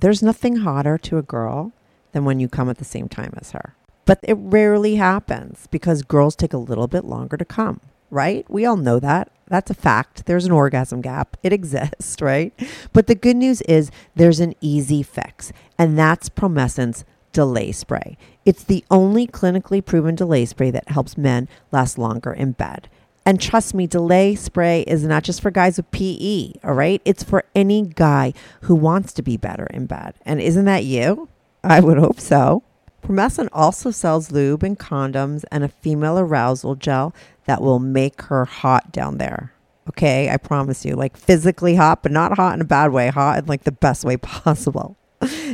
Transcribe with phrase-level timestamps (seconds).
[0.00, 1.72] There's nothing hotter to a girl
[2.12, 3.74] than when you come at the same time as her.
[4.06, 8.44] But it rarely happens because girls take a little bit longer to come, right?
[8.48, 9.30] We all know that.
[9.48, 10.24] That's a fact.
[10.24, 11.36] There's an orgasm gap.
[11.42, 12.52] It exists, right?
[12.94, 18.16] But the good news is there's an easy fix, and that's Promescent's delay spray.
[18.46, 22.88] It's the only clinically proven delay spray that helps men last longer in bed.
[23.26, 27.02] And trust me, delay spray is not just for guys with PE, all right?
[27.04, 30.14] It's for any guy who wants to be better in bed.
[30.24, 31.28] And isn't that you?
[31.62, 32.62] I would hope so.
[33.02, 37.14] Promescent also sells lube and condoms and a female arousal gel
[37.46, 39.52] that will make her hot down there.
[39.88, 43.38] Okay, I promise you, like physically hot, but not hot in a bad way, hot
[43.38, 44.96] in like the best way possible.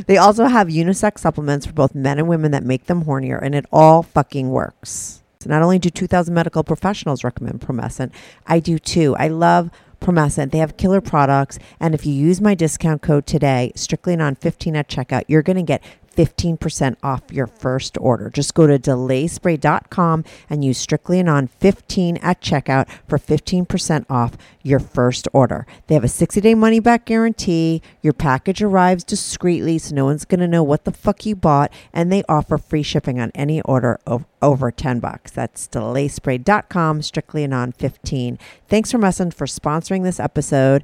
[0.05, 3.55] they also have unisex supplements for both men and women that make them hornier, and
[3.55, 5.23] it all fucking works.
[5.39, 8.11] So not only do 2,000 medical professionals recommend Promescent,
[8.45, 9.15] I do too.
[9.17, 10.51] I love Promescent.
[10.51, 14.75] They have killer products, and if you use my discount code today, strictly on 15
[14.75, 15.83] at checkout, you're going to get
[16.17, 18.29] 15% off your first order.
[18.29, 24.35] Just go to delayspray.com and use strictly and on 15 at checkout for 15% off
[24.63, 25.67] your first order.
[25.85, 27.81] They have a 60 day money back guarantee.
[28.01, 31.71] Your package arrives discreetly, so no one's going to know what the fuck you bought.
[31.93, 35.31] And they offer free shipping on any order of over 10 bucks.
[35.31, 38.39] That's delayspray.com, strictly and on 15.
[38.67, 40.83] Thanks Promescent for sponsoring this episode.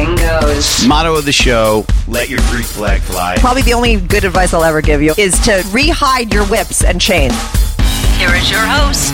[0.00, 0.86] anything goes.
[0.86, 3.36] Motto of the show let your Greek flag fly.
[3.38, 7.00] Probably the only good advice I'll ever give you is to rehide your whips and
[7.00, 7.34] chains.
[8.18, 9.12] Here is your host,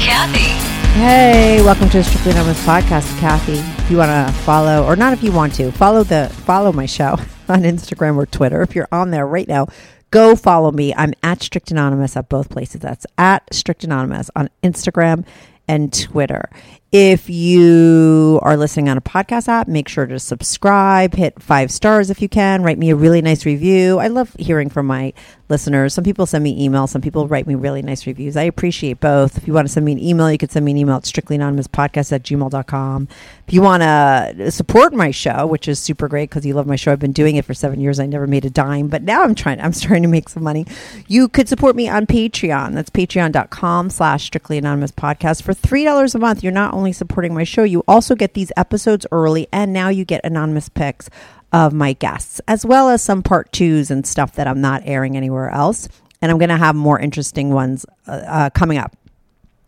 [0.00, 0.50] Kathy.
[0.98, 3.58] Hey, welcome to the Strictly Anonymous podcast, Kathy.
[3.82, 6.86] If you want to follow, or not if you want to, follow the follow my
[6.86, 7.12] show
[7.48, 8.62] on Instagram or Twitter.
[8.62, 9.68] If you're on there right now,
[10.10, 10.92] go follow me.
[10.94, 12.80] I'm at Strict Anonymous at both places.
[12.80, 15.24] That's at Strict Anonymous on Instagram
[15.68, 16.50] and Twitter.
[16.92, 22.10] If you are listening on a podcast app, make sure to subscribe, hit five stars
[22.10, 24.00] if you can, write me a really nice review.
[24.00, 25.12] I love hearing from my
[25.48, 25.94] listeners.
[25.94, 28.36] Some people send me emails, some people write me really nice reviews.
[28.36, 29.36] I appreciate both.
[29.36, 31.04] If you want to send me an email, you can send me an email at
[31.04, 33.08] strictlyanonymouspodcast at gmail.com.
[33.46, 36.76] If you want to support my show, which is super great because you love my
[36.76, 38.00] show, I've been doing it for seven years.
[38.00, 40.66] I never made a dime, but now I'm trying, I'm starting to make some money.
[41.06, 42.74] You could support me on Patreon.
[42.74, 45.42] That's patreon.com slash strictly anonymous podcast.
[45.42, 49.06] For $3 a month, you're not only supporting my show, you also get these episodes
[49.12, 51.10] early, and now you get anonymous picks
[51.52, 55.16] of my guests, as well as some part twos and stuff that I'm not airing
[55.16, 55.88] anywhere else.
[56.22, 58.96] And I'm going to have more interesting ones uh, uh, coming up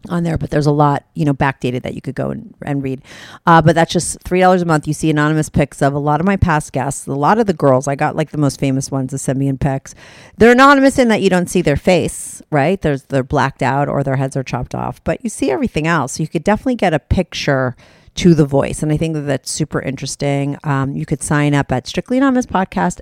[0.08, 2.82] on there, but there's a lot, you know, backdated that you could go and, and
[2.82, 3.02] read.
[3.46, 4.86] Uh, but that's just three dollars a month.
[4.86, 7.06] You see anonymous pics of a lot of my past guests.
[7.06, 9.94] A lot of the girls, I got like the most famous ones, the in pics.
[10.36, 12.80] They're anonymous in that you don't see their face, right?
[12.80, 16.12] There's they're blacked out or their heads are chopped off, but you see everything else.
[16.12, 17.76] So you could definitely get a picture
[18.14, 20.58] to the voice, and I think that that's super interesting.
[20.64, 23.00] Um, you could sign up at Strictly Anonymous Podcast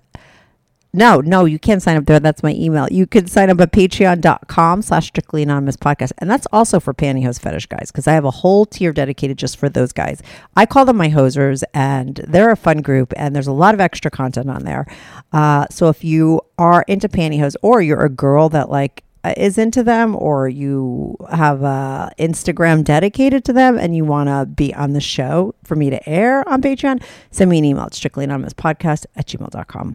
[0.93, 2.19] no, no, you can't sign up there.
[2.19, 2.89] That's my email.
[2.91, 6.12] You can sign up at patreon.com slash strictly anonymous podcast.
[6.19, 9.56] And that's also for pantyhose fetish guys because I have a whole tier dedicated just
[9.56, 10.21] for those guys.
[10.56, 13.81] I call them my hosers and they're a fun group and there's a lot of
[13.81, 14.87] extra content on there.
[15.33, 19.59] Uh, so if you are into pantyhose or you're a girl that like uh, is
[19.59, 24.75] into them or you have a Instagram dedicated to them and you want to be
[24.75, 27.00] on the show for me to air on Patreon,
[27.31, 29.94] send me an email at strictly anonymous podcast at gmail.com.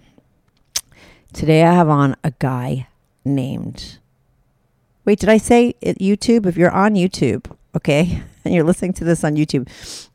[1.36, 2.88] Today I have on a guy
[3.26, 3.98] named.
[5.04, 6.46] Wait, did I say it, YouTube?
[6.46, 9.68] If you're on YouTube, okay, and you're listening to this on YouTube,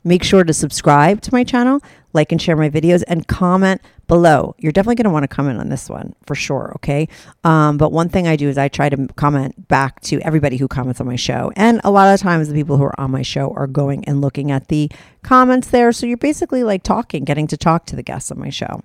[0.02, 1.82] make sure to subscribe to my channel,
[2.14, 4.54] like and share my videos, and comment below.
[4.56, 7.06] You're definitely going to want to comment on this one for sure, okay?
[7.44, 10.68] Um, but one thing I do is I try to comment back to everybody who
[10.68, 11.52] comments on my show.
[11.54, 14.22] And a lot of times the people who are on my show are going and
[14.22, 14.90] looking at the
[15.22, 15.92] comments there.
[15.92, 18.82] So you're basically like talking, getting to talk to the guests on my show.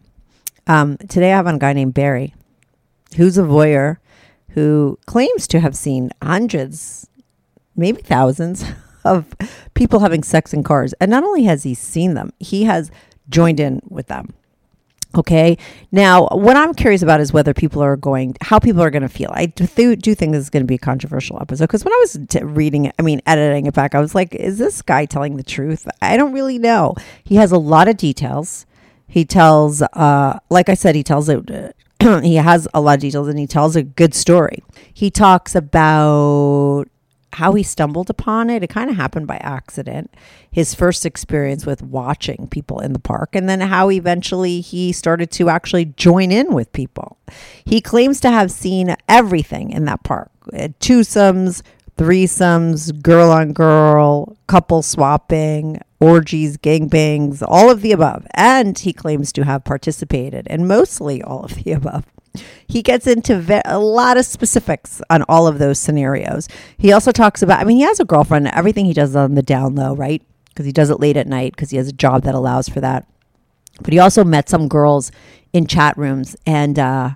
[0.68, 2.34] Um, today I have on a guy named Barry,
[3.18, 3.98] who's a voyeur,
[4.50, 7.08] who claims to have seen hundreds,
[7.76, 8.66] maybe thousands
[9.06, 9.36] of
[9.74, 10.94] people having sex in cars.
[10.94, 12.90] And not only has he seen them, he has
[13.30, 14.34] joined in with them.
[15.16, 15.58] Okay.
[15.94, 19.10] Now, what I'm curious about is whether people are going, how people are going to
[19.10, 19.32] feel.
[19.34, 21.98] I do, do think this is going to be a controversial episode because when I
[22.02, 25.06] was t- reading it, I mean, editing it back, I was like, is this guy
[25.06, 25.88] telling the truth?
[26.02, 26.96] I don't really know.
[27.24, 28.66] He has a lot of details.
[29.08, 31.76] He tells, uh, like I said, he tells it.
[32.24, 34.64] he has a lot of details and he tells a good story.
[34.94, 36.86] He talks about
[37.34, 38.64] how he stumbled upon it.
[38.64, 40.14] It kind of happened by accident.
[40.50, 45.32] His first experience with watching people in the park, and then how eventually he started
[45.32, 47.18] to actually join in with people.
[47.66, 50.32] He claims to have seen everything in that park
[50.80, 51.62] twosomes,
[51.98, 58.28] threesomes, girl on girl, couple swapping, orgies, gangbangs, all of the above.
[58.34, 62.06] And he claims to have participated in mostly all of the above.
[62.68, 66.50] He gets into ve- a lot of specifics on all of those scenarios.
[66.78, 69.42] He also talks about, I mean, he has a girlfriend, everything he does on the
[69.42, 70.22] down low, right?
[70.50, 72.82] Because he does it late at night because he has a job that allows for
[72.82, 73.08] that.
[73.82, 75.12] But he also met some girls
[75.54, 77.12] in chat rooms and uh,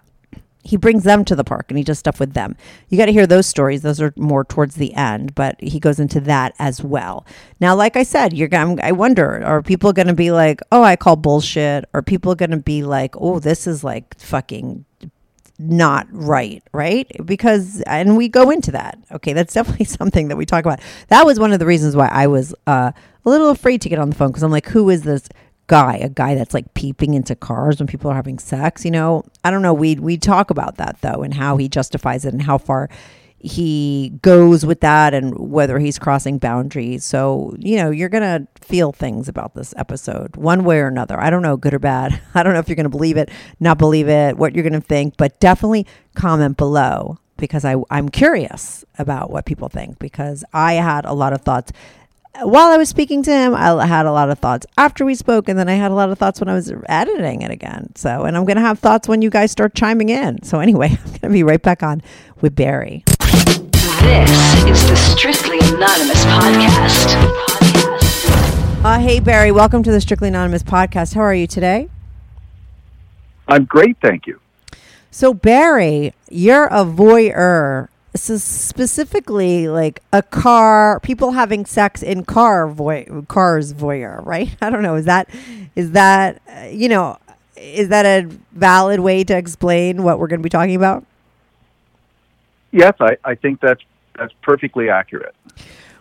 [0.64, 2.56] he brings them to the park and he does stuff with them.
[2.90, 3.82] You got to hear those stories.
[3.82, 7.26] Those are more towards the end, but he goes into that as well.
[7.60, 8.80] Now, like I said, you're going.
[8.82, 12.52] I wonder, are people going to be like, "Oh, I call bullshit," Are people going
[12.52, 14.86] to be like, "Oh, this is like fucking
[15.60, 17.12] not right, right?
[17.26, 18.98] Because, and we go into that.
[19.12, 20.80] Okay, that's definitely something that we talk about.
[21.10, 22.92] That was one of the reasons why I was uh,
[23.26, 25.28] a little afraid to get on the phone because I'm like, who is this
[25.70, 25.96] guy?
[26.02, 28.84] A guy that's like peeping into cars when people are having sex?
[28.84, 29.74] You know, I don't know.
[29.74, 32.90] We we talk about that though, and how he justifies it, and how far
[33.42, 37.06] he goes with that and whether he's crossing boundaries.
[37.06, 41.18] So, you know, you're going to feel things about this episode one way or another.
[41.20, 42.22] I don't know, good or bad.
[42.36, 43.30] I don't know if you're going to believe it,
[43.60, 48.10] not believe it, what you're going to think, but definitely comment below because I, I'm
[48.10, 51.72] curious about what people think because I had a lot of thoughts.
[52.38, 55.50] While I was speaking to him, I had a lot of thoughts after we spoke,
[55.50, 57.92] and then I had a lot of thoughts when I was editing it again.
[57.96, 60.44] So, and I'm going to have thoughts when you guys start chiming in.
[60.44, 62.02] So, anyway, I'm going to be right back on
[62.40, 63.04] with Barry.
[63.08, 67.16] This is the Strictly Anonymous podcast.
[68.86, 71.16] Uh, hey, Barry, welcome to the Strictly Anonymous podcast.
[71.16, 71.90] How are you today?
[73.48, 74.40] I'm great, thank you.
[75.10, 77.88] So, Barry, you're a voyeur.
[78.14, 84.56] Is specifically like a car, people having sex in car voy, cars voyeur, right?
[84.62, 84.96] I don't know.
[84.96, 85.30] Is that,
[85.76, 87.18] is that, uh, you know,
[87.56, 91.06] is that a valid way to explain what we're going to be talking about?
[92.72, 93.82] Yes, I, I think that's
[94.18, 95.36] that's perfectly accurate.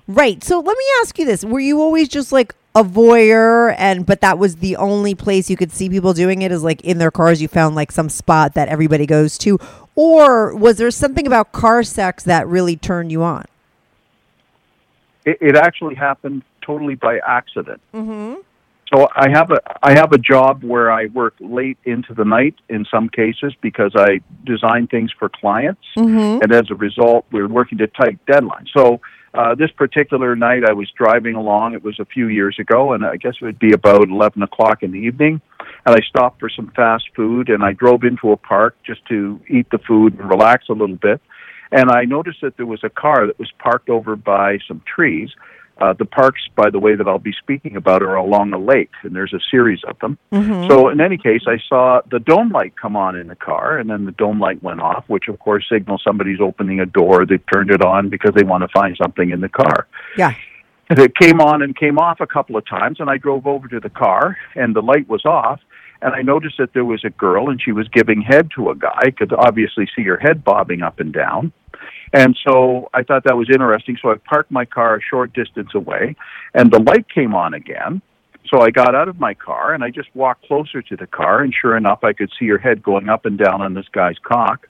[0.07, 0.43] Right.
[0.43, 4.21] So let me ask you this: Were you always just like a voyeur, and but
[4.21, 6.53] that was the only place you could see people doing it?
[6.53, 9.59] Is like in their cars, you found like some spot that everybody goes to,
[9.99, 13.45] or was there something about car sex that really turned you on?
[15.25, 17.81] It, it actually happened totally by accident.
[17.93, 18.35] Mm-hmm.
[18.95, 22.55] So I have a I have a job where I work late into the night
[22.69, 26.43] in some cases because I design things for clients, Mm-hmm.
[26.43, 28.69] and as a result, we're working to tight deadlines.
[28.73, 29.01] So
[29.35, 31.75] uh, this particular night, I was driving along.
[31.75, 34.85] It was a few years ago, and I guess it would be about eleven o'clock
[34.85, 35.41] in the evening.
[35.89, 39.41] And I stopped for some fast food, and I drove into a park just to
[39.49, 41.19] eat the food and relax a little bit.
[41.73, 45.31] And I noticed that there was a car that was parked over by some trees.
[45.79, 48.91] Uh, the parks, by the way, that I'll be speaking about are along a lake,
[49.03, 50.19] and there's a series of them.
[50.31, 50.69] Mm-hmm.
[50.69, 53.89] So, in any case, I saw the dome light come on in the car, and
[53.89, 57.25] then the dome light went off, which of course signals somebody's opening a door.
[57.25, 59.87] They've turned it on because they want to find something in the car.
[60.19, 60.35] Yeah.
[60.91, 63.69] And it came on and came off a couple of times, and I drove over
[63.69, 65.61] to the car, and the light was off.
[66.01, 68.75] And I noticed that there was a girl, and she was giving head to a
[68.75, 68.99] guy.
[68.99, 71.53] I Could obviously see her head bobbing up and down.
[72.13, 73.99] And so I thought that was interesting.
[74.01, 76.17] So I parked my car a short distance away,
[76.55, 78.01] and the light came on again.
[78.49, 81.43] So I got out of my car and I just walked closer to the car,
[81.43, 84.17] and sure enough, I could see her head going up and down on this guy's
[84.23, 84.69] cock.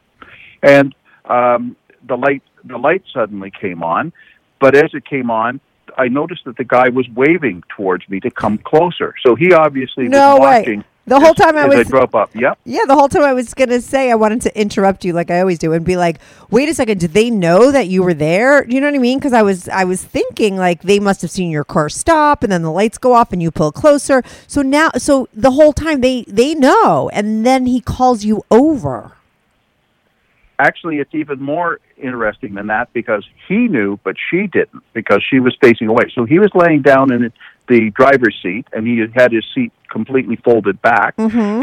[0.63, 0.95] And
[1.27, 4.13] um, the light, the light suddenly came on,
[4.61, 5.61] but as it came on,
[5.97, 9.15] I noticed that the guy was waving towards me to come closer.
[9.25, 10.85] So he obviously No was way.
[11.09, 12.31] The whole time I was- I drove up.
[12.35, 12.59] Yep.
[12.65, 15.31] Yeah, the whole time I was going to say, I wanted to interrupt you like
[15.31, 16.19] I always do and be like,
[16.51, 18.65] wait a second, did they know that you were there?
[18.65, 19.19] Do you know what I mean?
[19.19, 22.53] Because I was, I was thinking like they must have seen your car stop and
[22.53, 24.23] then the lights go off and you pull closer.
[24.47, 27.09] So now, so the whole time they, they know.
[27.13, 29.13] And then he calls you over.
[30.61, 35.39] actually it's even more interesting than that because he knew but she didn't because she
[35.41, 37.33] was facing away so he was laying down in
[37.69, 41.15] the driver's seat, and he had his seat completely folded back,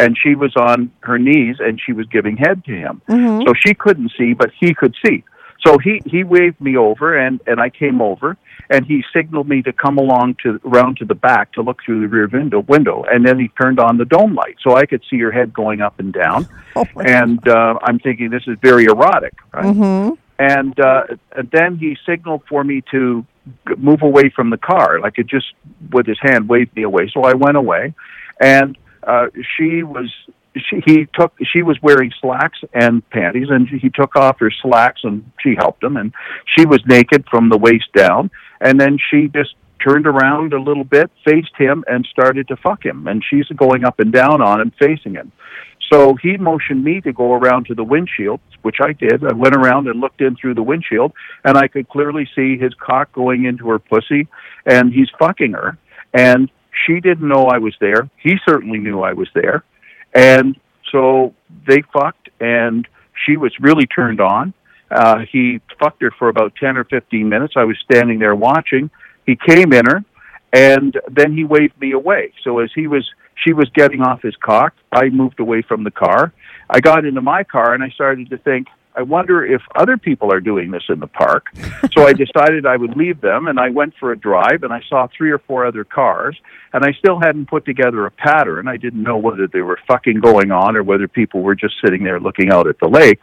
[0.02, 3.02] and she was on her knees, and she was giving head to him.
[3.48, 5.24] So she couldn't see, but he could see.
[5.66, 8.38] So he he waved me over, and and I came over,
[8.70, 12.02] and he signaled me to come along to around to the back to look through
[12.02, 15.02] the rear window window, and then he turned on the dome light, so I could
[15.10, 16.48] see her head going up and down.
[16.78, 19.66] Oh and uh, I'm thinking this is very erotic, right?
[20.38, 23.26] And uh, and then he signaled for me to
[23.78, 25.48] move away from the car, like it just
[25.92, 27.10] with his hand waved me away.
[27.14, 27.94] So I went away,
[28.40, 30.12] and uh, she was
[30.56, 35.02] she he took she was wearing slacks and panties, and he took off her slacks
[35.04, 36.14] and she helped him, and
[36.58, 40.84] she was naked from the waist down, and then she just turned around a little
[40.84, 44.62] bit, faced him, and started to fuck him, and she's going up and down on
[44.62, 45.32] him, facing him.
[45.92, 49.24] So he motioned me to go around to the windshield, which I did.
[49.24, 51.14] I went around and looked in through the windshield,
[51.44, 54.28] and I could clearly see his cock going into her pussy,
[54.66, 55.78] and he's fucking her.
[56.14, 56.50] And
[56.86, 58.10] she didn't know I was there.
[58.18, 59.64] He certainly knew I was there.
[60.14, 60.60] And
[60.92, 61.34] so
[61.68, 62.88] they fucked, and
[63.26, 64.54] she was really turned on.
[64.90, 67.54] Uh, he fucked her for about 10 or 15 minutes.
[67.58, 68.90] I was standing there watching.
[69.26, 70.04] He came in her,
[70.54, 72.34] and then he waved me away.
[72.44, 73.08] So as he was,
[73.44, 74.74] she was getting off his cock.
[74.92, 76.34] I moved away from the car.
[76.70, 80.32] I got into my car, and I started to think, I wonder if other people
[80.32, 81.48] are doing this in the park.
[81.94, 84.82] so I decided I would leave them, and I went for a drive, and I
[84.88, 86.38] saw three or four other cars,
[86.74, 88.68] and I still hadn't put together a pattern.
[88.68, 92.04] I didn't know whether they were fucking going on or whether people were just sitting
[92.04, 93.20] there looking out at the lake.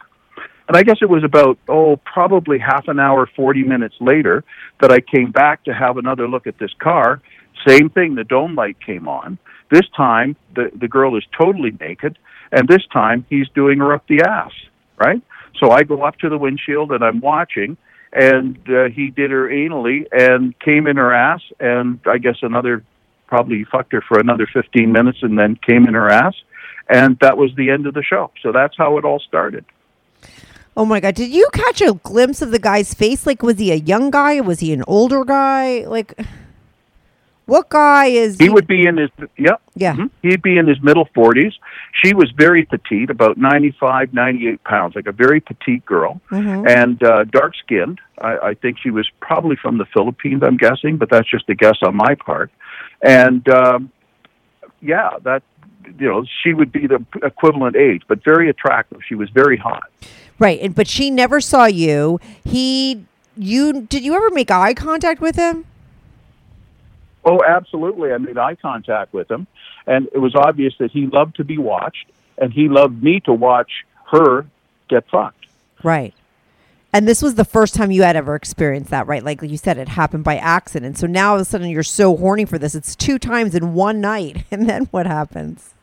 [0.67, 4.43] And I guess it was about, oh, probably half an hour, 40 minutes later
[4.79, 7.21] that I came back to have another look at this car.
[7.67, 9.37] Same thing, the dome light came on.
[9.71, 12.17] This time, the, the girl is totally naked,
[12.51, 14.51] and this time he's doing her up the ass,
[14.97, 15.21] right?
[15.59, 17.77] So I go up to the windshield and I'm watching,
[18.11, 22.83] and uh, he did her anally and came in her ass, and I guess another,
[23.27, 26.35] probably fucked her for another 15 minutes and then came in her ass.
[26.89, 28.31] And that was the end of the show.
[28.41, 29.65] So that's how it all started.
[30.75, 31.13] Oh my god!
[31.15, 33.27] Did you catch a glimpse of the guy's face?
[33.27, 34.41] Like, was he a young guy?
[34.41, 35.85] Was he an older guy?
[35.85, 36.19] Like,
[37.45, 38.37] what guy is?
[38.37, 39.61] He would be in his yep.
[39.75, 39.95] Yeah.
[39.95, 40.09] mhm.
[40.21, 41.53] He'd be in his middle forties.
[42.03, 47.25] She was very petite, about 95, 98 pounds, like a very petite girl, and uh,
[47.25, 47.99] dark skinned.
[48.19, 50.41] I, I think she was probably from the Philippines.
[50.43, 52.51] I'm guessing, but that's just a guess on my part.
[53.01, 53.91] And um,
[54.81, 55.43] yeah, that
[55.99, 58.99] you know, she would be the equivalent age, but very attractive.
[59.07, 59.89] She was very hot.
[60.39, 62.19] Right, and but she never saw you.
[62.43, 65.65] He, you, did you ever make eye contact with him?
[67.25, 68.11] Oh, absolutely.
[68.11, 69.47] I made eye contact with him,
[69.87, 72.05] and it was obvious that he loved to be watched,
[72.37, 73.71] and he loved me to watch
[74.11, 74.45] her
[74.89, 75.45] get fucked.
[75.83, 76.13] Right.
[76.95, 79.23] And this was the first time you had ever experienced that, right?
[79.23, 80.99] Like you said, it happened by accident.
[80.99, 82.75] So now all of a sudden you're so horny for this.
[82.75, 84.45] It's two times in one night.
[84.51, 85.73] And then what happens?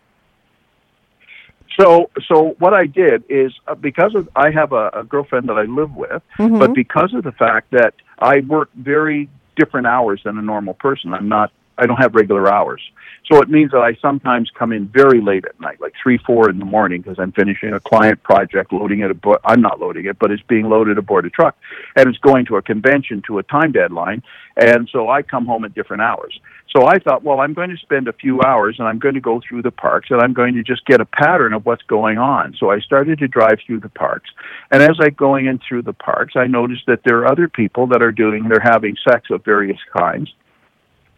[1.79, 5.59] So, so what I did is uh, because of I have a, a girlfriend that
[5.59, 9.29] I live with, but because of the fact that I work very
[9.61, 11.53] different hours than a normal person, I'm not.
[11.83, 12.83] I don't have regular hours,
[13.27, 16.51] so it means that I sometimes come in very late at night, like three, four
[16.51, 19.11] in the morning, because I'm finishing a client project, loading it.
[19.11, 21.57] Abo- I'm not loading it, but it's being loaded aboard a truck,
[21.97, 24.23] and it's going to a convention to a time deadline,
[24.59, 26.39] and so I come home at different hours.
[26.77, 29.21] So I thought, well, I'm going to spend a few hours and I'm going to
[29.21, 32.19] go through the parks and I'm going to just get a pattern of what's going
[32.19, 32.55] on.
[32.59, 34.31] So I started to drive through the parks.
[34.71, 37.89] And as I going in through the parks, I noticed that there are other people
[37.89, 40.33] that are doing, they're having sex of various kinds,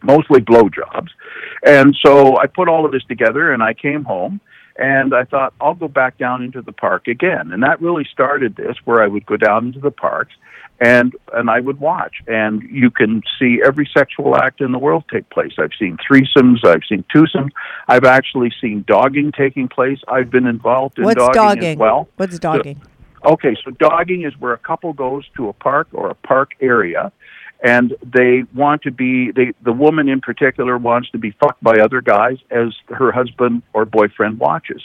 [0.02, 1.10] mostly blowjobs.
[1.66, 4.40] And so I put all of this together and I came home
[4.76, 7.52] and I thought I'll go back down into the park again.
[7.52, 10.32] And that really started this where I would go down into the parks
[10.82, 15.04] and and I would watch and you can see every sexual act in the world
[15.10, 15.52] take place.
[15.58, 17.50] I've seen threesomes, I've seen twosomes,
[17.88, 20.00] I've actually seen dogging taking place.
[20.08, 21.72] I've been involved in What's dogging, dogging?
[21.72, 22.08] as well.
[22.16, 22.82] What's dogging?
[23.24, 27.12] Okay, so dogging is where a couple goes to a park or a park area
[27.62, 31.78] and they want to be they the woman in particular wants to be fucked by
[31.78, 34.82] other guys as her husband or boyfriend watches.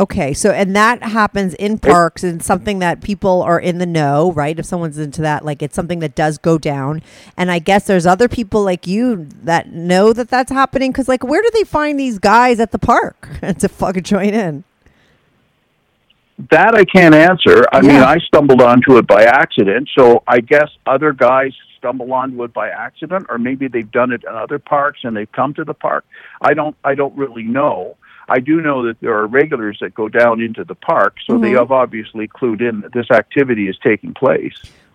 [0.00, 4.32] Okay, so and that happens in parks and something that people are in the know,
[4.32, 4.58] right?
[4.58, 7.02] If someone's into that, like it's something that does go down.
[7.36, 11.22] And I guess there's other people like you that know that that's happening because, like,
[11.22, 13.28] where do they find these guys at the park
[13.58, 14.64] to fucking join in?
[16.50, 17.66] That I can't answer.
[17.70, 22.42] I mean, I stumbled onto it by accident, so I guess other guys stumble onto
[22.44, 25.64] it by accident, or maybe they've done it in other parks and they've come to
[25.64, 26.06] the park.
[26.40, 26.74] I don't.
[26.84, 27.98] I don't really know.
[28.30, 31.50] I do know that there are regulars that go down into the park, so they
[31.50, 34.54] have obviously clued in that this activity is taking place.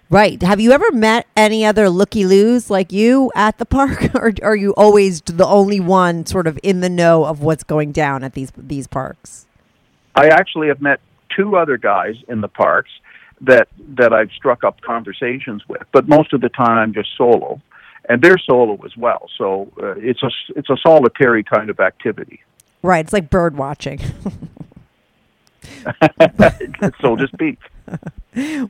[0.09, 0.41] Right.
[0.41, 4.55] Have you ever met any other looky loos like you at the park, or are
[4.55, 8.35] you always the only one sort of in the know of what's going down at
[8.35, 9.47] these these parks?
[10.15, 11.01] I actually have met
[11.35, 12.91] two other guys in the parks
[13.41, 17.59] that that I've struck up conversations with, but most of the time I'm just solo,
[18.07, 19.29] and they're solo as well.
[19.37, 22.41] So uh, it's a it's a solitary kind of activity.
[22.85, 23.03] Right.
[23.03, 23.99] It's like bird watching.
[27.01, 27.57] so to speak.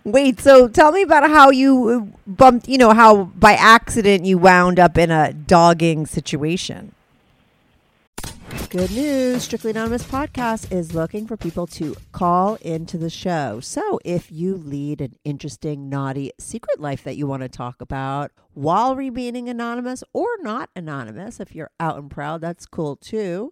[0.06, 4.38] Wait, so tell me about how you uh, bumped, you know, how by accident you
[4.38, 6.94] wound up in a dogging situation.
[8.70, 9.44] Good news.
[9.44, 13.60] Strictly Anonymous Podcast is looking for people to call into the show.
[13.60, 18.32] So if you lead an interesting, naughty secret life that you want to talk about
[18.54, 23.52] while remaining anonymous or not anonymous, if you're out and proud, that's cool too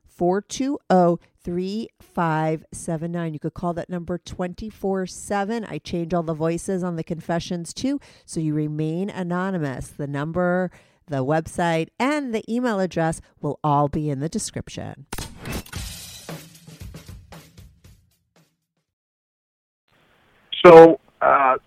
[0.21, 3.33] 420 3579.
[3.33, 5.65] You could call that number 24 7.
[5.65, 9.87] I change all the voices on the confessions too, so you remain anonymous.
[9.87, 10.69] The number,
[11.07, 15.07] the website, and the email address will all be in the description.
[20.63, 21.57] So, uh,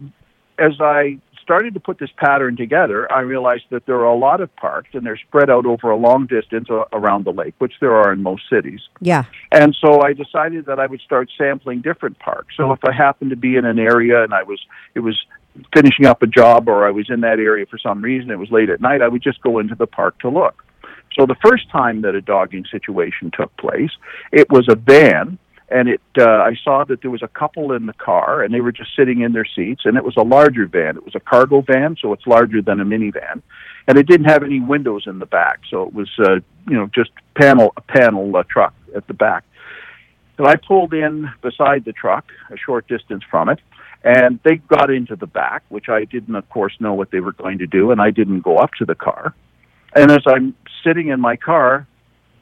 [0.60, 4.40] as I started to put this pattern together, I realized that there are a lot
[4.40, 7.94] of parks and they're spread out over a long distance around the lake, which there
[7.94, 8.80] are in most cities.
[9.00, 9.24] Yeah.
[9.52, 12.56] And so I decided that I would start sampling different parks.
[12.56, 14.60] So if I happened to be in an area and I was,
[14.94, 15.16] it was
[15.72, 18.50] finishing up a job or I was in that area for some reason, it was
[18.50, 20.64] late at night, I would just go into the park to look.
[21.18, 23.90] So the first time that a dogging situation took place,
[24.32, 27.86] it was a van and it uh, I saw that there was a couple in
[27.86, 30.66] the car and they were just sitting in their seats and it was a larger
[30.66, 30.96] van.
[30.96, 33.42] It was a cargo van, so it's larger than a minivan,
[33.86, 36.34] and it didn't have any windows in the back, so it was uh,
[36.68, 39.44] you know just panel a panel uh, truck at the back.
[40.38, 43.60] and I pulled in beside the truck, a short distance from it,
[44.04, 47.32] and they got into the back, which I didn't, of course, know what they were
[47.32, 49.34] going to do, and I didn't go up to the car.
[49.94, 51.86] And as I'm sitting in my car,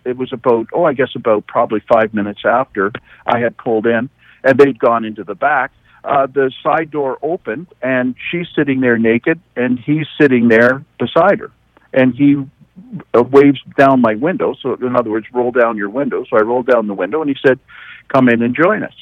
[0.04, 2.92] it was about oh I guess about probably five minutes after
[3.26, 4.10] I had pulled in
[4.44, 5.72] and they'd gone into the back.
[6.04, 11.38] Uh, the side door opened and she's sitting there naked and he's sitting there beside
[11.38, 11.52] her
[11.92, 12.36] and he
[13.14, 14.54] uh, waves down my window.
[14.60, 16.24] So in other words, roll down your window.
[16.28, 17.60] So I rolled down the window and he said,
[18.08, 18.94] "Come in and join us."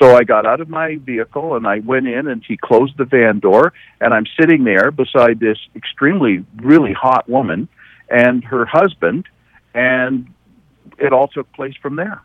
[0.00, 3.04] So I got out of my vehicle and I went in and he closed the
[3.04, 7.68] van door and I'm sitting there beside this extremely really hot woman
[8.08, 9.26] and her husband
[9.74, 10.26] and
[10.98, 12.22] it all took place from there.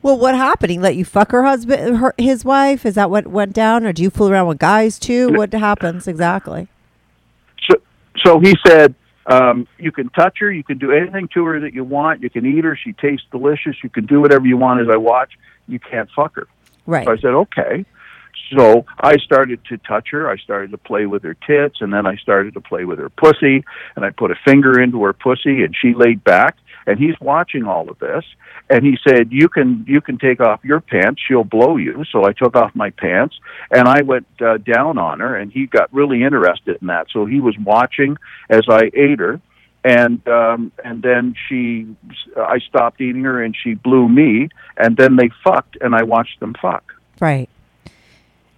[0.00, 0.70] Well, what happened?
[0.70, 2.86] He let you fuck her husband, her, his wife?
[2.86, 5.32] Is that what went down, or do you fool around with guys too?
[5.32, 6.68] What happens exactly?
[7.68, 7.76] So,
[8.24, 8.94] so he said,
[9.26, 12.30] um, you can touch her, you can do anything to her that you want, you
[12.30, 14.80] can eat her, she tastes delicious, you can do whatever you want.
[14.80, 15.32] As I watch,
[15.66, 16.46] you can't fuck her.
[16.86, 17.04] Right.
[17.04, 17.84] So I said, okay.
[18.56, 20.30] So I started to touch her.
[20.30, 23.10] I started to play with her tits, and then I started to play with her
[23.10, 23.64] pussy.
[23.94, 26.56] And I put a finger into her pussy, and she laid back
[26.88, 28.24] and he's watching all of this.
[28.70, 31.20] And he said you can you can take off your pants.
[31.26, 32.04] She'll blow you.
[32.10, 33.38] So i took off my pants
[33.70, 37.06] and i went uh, down on her and he got really interested in that.
[37.12, 38.16] So he was watching
[38.48, 39.40] as i ate her.
[39.84, 41.94] And um and then she
[42.36, 44.48] i stopped eating her and she blew me.
[44.78, 46.94] And then they fucked and i watched them fuck.
[47.20, 47.50] Right.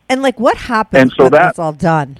[0.08, 2.18] And like what happens and so when that, it's all done?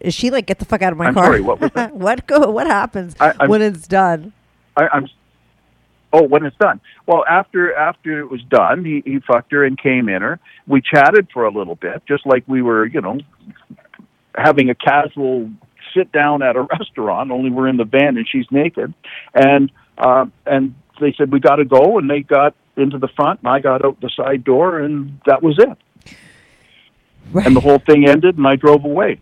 [0.00, 1.26] Is she like get the fuck out of my I'm car?
[1.26, 1.94] sorry, what was that?
[2.06, 4.32] what go what happens I, when it's done?
[4.76, 5.08] I, i'm
[6.12, 6.80] Oh, when it's done.
[7.06, 10.40] Well, after after it was done, he he fucked her and came in her.
[10.66, 13.18] We chatted for a little bit, just like we were, you know,
[14.34, 15.50] having a casual
[15.94, 17.30] sit down at a restaurant.
[17.30, 18.94] Only we're in the van and she's naked,
[19.34, 23.40] and uh, and they said we got to go, and they got into the front,
[23.40, 26.14] and I got out the side door, and that was it.
[27.32, 27.46] right.
[27.46, 29.20] And the whole thing ended, and I drove away.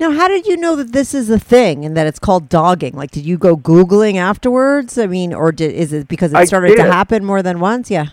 [0.00, 2.94] Now, how did you know that this is a thing and that it's called dogging?
[2.94, 4.96] Like, did you go googling afterwards?
[4.96, 7.90] I mean, or did, is it because it started to happen more than once?
[7.90, 8.06] Yeah.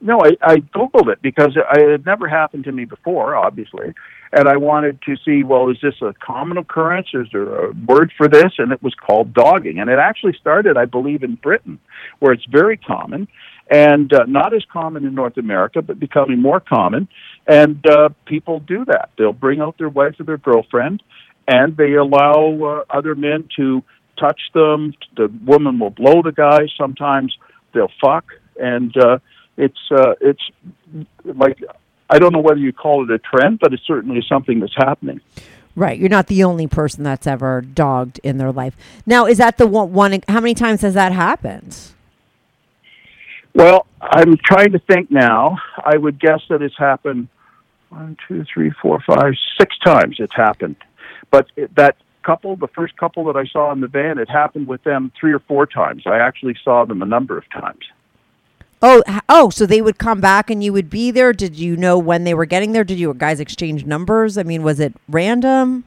[0.00, 3.94] No, I, I googled it because it, it had never happened to me before, obviously,
[4.32, 7.08] and I wanted to see, well, is this a common occurrence?
[7.14, 8.52] Is there a word for this?
[8.58, 11.80] And it was called dogging, and it actually started, I believe, in Britain,
[12.20, 13.26] where it's very common,
[13.70, 17.08] and uh, not as common in North America, but becoming more common.
[17.46, 21.02] And uh, people do that; they'll bring out their wife or their girlfriend,
[21.46, 23.82] and they allow uh, other men to
[24.18, 24.94] touch them.
[25.16, 26.60] The woman will blow the guy.
[26.76, 27.36] Sometimes
[27.72, 28.24] they'll fuck
[28.58, 29.18] and uh,
[29.56, 30.42] it's uh, it's
[31.24, 31.62] like
[32.10, 35.20] I don't know whether you call it a trend, but it's certainly something that's happening.
[35.76, 35.98] Right.
[35.98, 38.76] You're not the only person that's ever dogged in their life.
[39.06, 41.76] Now, is that the one, one how many times has that happened?
[43.58, 45.58] Well, I'm trying to think now.
[45.84, 47.26] I would guess that it's happened
[47.88, 50.18] one, two, three, four, five, six times.
[50.20, 50.76] It's happened,
[51.32, 54.68] but it, that couple, the first couple that I saw in the van, it happened
[54.68, 56.04] with them three or four times.
[56.06, 57.80] I actually saw them a number of times.
[58.80, 61.32] Oh, oh, so they would come back and you would be there.
[61.32, 62.84] Did you know when they were getting there?
[62.84, 64.38] Did you guys exchange numbers?
[64.38, 65.82] I mean, was it random?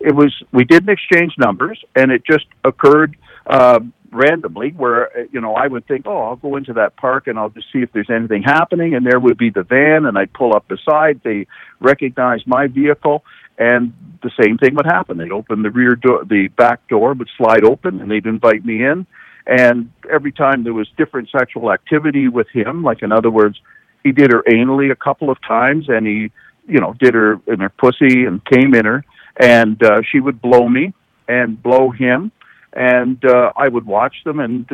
[0.00, 3.80] It was we didn't exchange numbers, and it just occurred uh,
[4.14, 4.70] randomly.
[4.70, 7.50] Where uh, you know I would think, oh, I'll go into that park and I'll
[7.50, 10.54] just see if there's anything happening, and there would be the van, and I'd pull
[10.54, 11.20] up beside.
[11.22, 11.46] They
[11.80, 13.24] recognize my vehicle,
[13.58, 15.18] and the same thing would happen.
[15.18, 18.84] They'd open the rear door, the back door would slide open, and they'd invite me
[18.84, 19.06] in.
[19.46, 23.60] And every time there was different sexual activity with him, like in other words,
[24.02, 26.30] he did her anally a couple of times, and he,
[26.66, 29.04] you know, did her in her pussy and came in her,
[29.38, 30.94] and uh, she would blow me
[31.28, 32.32] and blow him,
[32.74, 34.68] and uh, I would watch them, and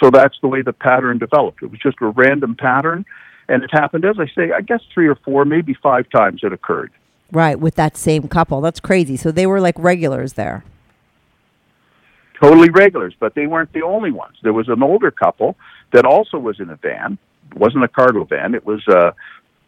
[0.00, 1.62] so that's the way the pattern developed.
[1.62, 3.06] It was just a random pattern,
[3.48, 6.52] and it happened, as I say, I guess three or four, maybe five times it
[6.52, 6.92] occurred.
[7.32, 8.60] Right, with that same couple.
[8.60, 9.16] That's crazy.
[9.16, 10.64] So they were like regulars there.
[12.40, 14.36] totally regulars, but they weren't the only ones.
[14.42, 15.56] There was an older couple
[15.92, 17.18] that also was in a van.
[17.50, 18.54] It wasn't a cargo van.
[18.54, 19.14] It was a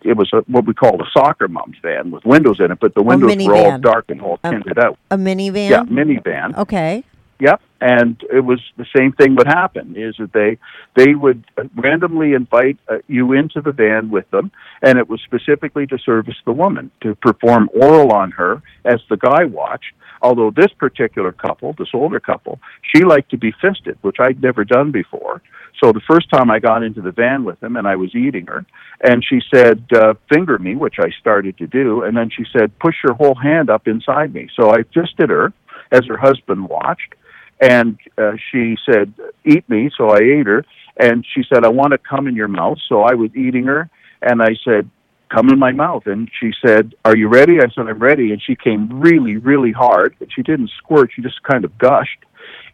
[0.02, 2.94] it was a, what we call a soccer mom's van with windows in it, but
[2.94, 4.96] the windows were all dark and all tinted out.
[5.10, 5.70] A minivan?
[5.70, 6.56] Yeah, minivan.
[6.56, 7.02] Okay.
[7.40, 10.58] Yep, and it was the same thing would happen is that they
[10.96, 11.44] they would
[11.76, 14.50] randomly invite uh, you into the van with them,
[14.82, 19.16] and it was specifically to service the woman to perform oral on her as the
[19.16, 19.92] guy watched.
[20.20, 22.58] Although this particular couple, this older couple,
[22.92, 25.40] she liked to be fisted, which I'd never done before.
[25.80, 28.46] So the first time I got into the van with them and I was eating
[28.46, 28.66] her,
[29.00, 32.76] and she said, uh, "Finger me," which I started to do, and then she said,
[32.80, 35.52] "Push your whole hand up inside me." So I fisted her
[35.92, 37.14] as her husband watched
[37.60, 39.12] and uh, she said,
[39.44, 40.64] "Eat me." So I ate her,
[40.96, 43.90] and she said, "I want to come in your mouth." So I was eating her,
[44.22, 44.88] and I said,
[45.34, 48.42] "Come in my mouth." And she said, "Are you ready?" I said, "I'm ready." And
[48.42, 51.10] she came really, really hard, but she didn't squirt.
[51.14, 52.24] She just kind of gushed,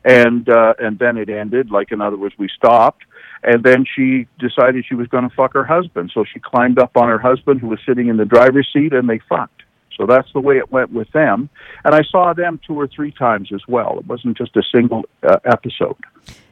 [0.05, 1.71] and uh, and then it ended.
[1.71, 3.05] Like in other words, we stopped.
[3.47, 6.11] And then she decided she was going to fuck her husband.
[6.15, 9.07] So she climbed up on her husband, who was sitting in the driver's seat, and
[9.07, 9.64] they fucked.
[9.97, 11.49] So that's the way it went with them.
[11.85, 13.99] And I saw them two or three times as well.
[13.99, 15.97] It wasn't just a single uh, episode.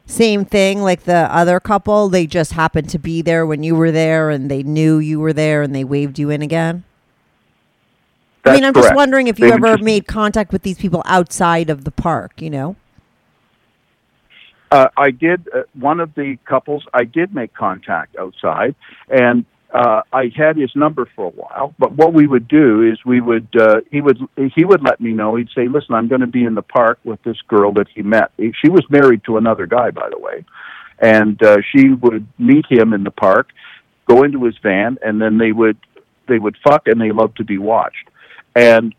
[0.05, 2.09] Same thing like the other couple.
[2.09, 5.33] They just happened to be there when you were there and they knew you were
[5.33, 6.83] there and they waved you in again.
[8.45, 11.01] I mean, I'm just wondering if you They ever just- made contact with these people
[11.05, 12.75] outside of the park, you know?
[14.69, 16.83] Uh, I did uh, one of the couples.
[16.93, 18.73] I did make contact outside,
[19.07, 21.73] and uh, I had his number for a while.
[21.79, 24.19] But what we would do is we would uh, he would
[24.55, 25.35] he would let me know.
[25.35, 28.03] He'd say, "Listen, I'm going to be in the park with this girl that he
[28.03, 28.31] met.
[28.37, 30.45] She was married to another guy, by the way,
[30.99, 33.49] and uh, she would meet him in the park,
[34.07, 35.77] go into his van, and then they would
[36.27, 38.09] they would fuck, and they loved to be watched,
[38.55, 38.93] and."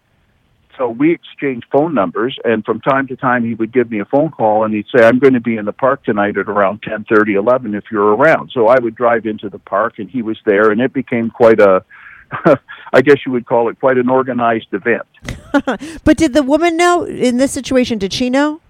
[0.77, 4.05] So we exchanged phone numbers and from time to time he would give me a
[4.05, 6.83] phone call and he'd say i'm going to be in the park tonight at around
[6.83, 10.23] ten thirty eleven if you're around so i would drive into the park and he
[10.23, 11.85] was there and it became quite a
[12.93, 15.07] i guess you would call it quite an organized event
[16.05, 17.97] But did the woman know in this situation?
[17.99, 18.61] Did she know?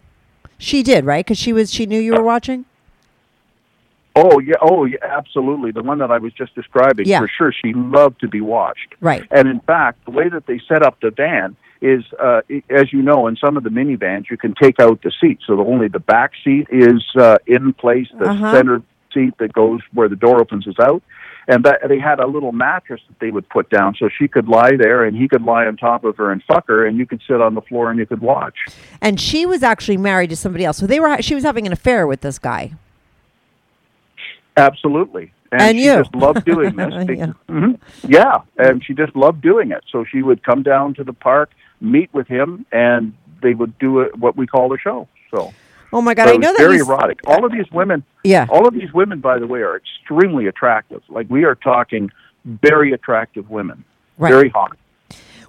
[0.59, 1.25] She did, right?
[1.25, 2.67] Because she was she knew you were watching.
[4.15, 7.21] oh yeah oh yeah absolutely the one that i was just describing Yeah.
[7.21, 9.25] for sure she loved to be watched Right.
[9.31, 13.03] And in fact, the way that they set up the van is, uh, as you
[13.03, 15.89] know, in some of the minivans, you can take out the seat, so the, only
[15.89, 18.09] the back seat is uh, in place.
[18.19, 18.53] The Uh-huh.
[18.55, 21.03] center seat that goes where the door opens is out,
[21.47, 24.49] and that they had a little mattress that they would put down, so she could
[24.49, 27.07] lie there, and he could lie on top of her and fuck her, and you
[27.07, 28.57] could sit on the floor and you could watch.
[29.03, 30.79] And she was actually married to somebody else.
[30.79, 32.73] So they were she was having an affair with this guy.
[34.57, 35.33] Absolutely.
[35.53, 35.97] And, And she you.
[35.99, 36.93] just loved doing this.
[37.19, 37.33] Yeah.
[37.49, 37.79] Mhm.
[38.09, 39.85] yeah, and she just loved doing it.
[39.93, 44.01] So she would come down to the park, meet with him, and they would do
[44.01, 45.09] a, what we call a show.
[45.31, 45.53] So,
[45.93, 47.21] Oh my god, so I know that very you, erotic.
[47.27, 48.47] All of these women, Yeah.
[48.51, 51.03] all of these women, by the way, are extremely attractive.
[51.09, 52.11] Like we are talking
[52.45, 53.85] very attractive women,
[54.19, 54.31] Right.
[54.33, 54.77] very hot.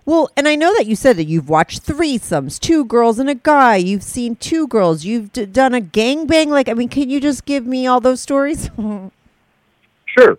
[0.05, 3.33] Well, and I know that you said that you've watched threesomes, two girls and a
[3.33, 3.77] guy.
[3.77, 5.03] You've seen two girls.
[5.03, 6.47] You've d- done a gangbang.
[6.49, 8.69] Like, I mean, can you just give me all those stories?
[10.17, 10.37] Sure.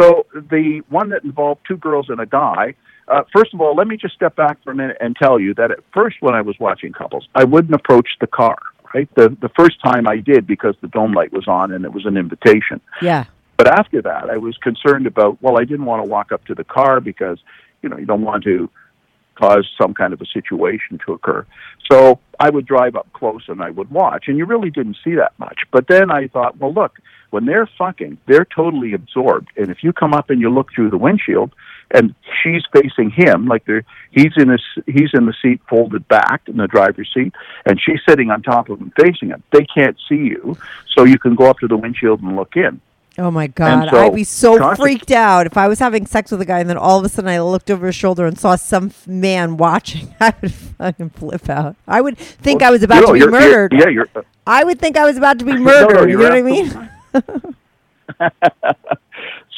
[0.00, 2.74] So the one that involved two girls and a guy.
[3.08, 5.54] Uh, first of all, let me just step back for a minute and tell you
[5.54, 8.56] that at first, when I was watching couples, I wouldn't approach the car.
[8.94, 9.08] right?
[9.14, 12.06] The the first time I did because the dome light was on and it was
[12.06, 12.80] an invitation.
[13.00, 13.24] Yeah.
[13.56, 15.40] But after that, I was concerned about.
[15.42, 17.38] Well, I didn't want to walk up to the car because
[17.82, 18.68] you know you don't want to
[19.34, 21.46] cause some kind of a situation to occur.
[21.90, 25.14] So I would drive up close and I would watch, and you really didn't see
[25.14, 25.60] that much.
[25.70, 26.98] But then I thought, well, look,
[27.30, 30.90] when they're fucking, they're totally absorbed, and if you come up and you look through
[30.90, 31.54] the windshield,
[31.92, 36.42] and she's facing him, like they're he's in his he's in the seat folded back
[36.46, 37.32] in the driver's seat,
[37.66, 39.42] and she's sitting on top of him facing him.
[39.52, 40.56] They can't see you,
[40.94, 42.80] so you can go up to the windshield and look in.
[43.18, 46.30] Oh my god, so, I'd be so conscious- freaked out if I was having sex
[46.30, 48.38] with a guy and then all of a sudden I looked over his shoulder and
[48.38, 50.14] saw some man watching.
[50.20, 51.76] I would fucking flip out.
[51.86, 53.72] I would think I was about You know, to be you're- you're- murdered.
[53.74, 54.08] yeah, you're.
[54.16, 56.08] Uh, I would think I was about to be no, murdered.
[56.10, 56.88] you know what I mean?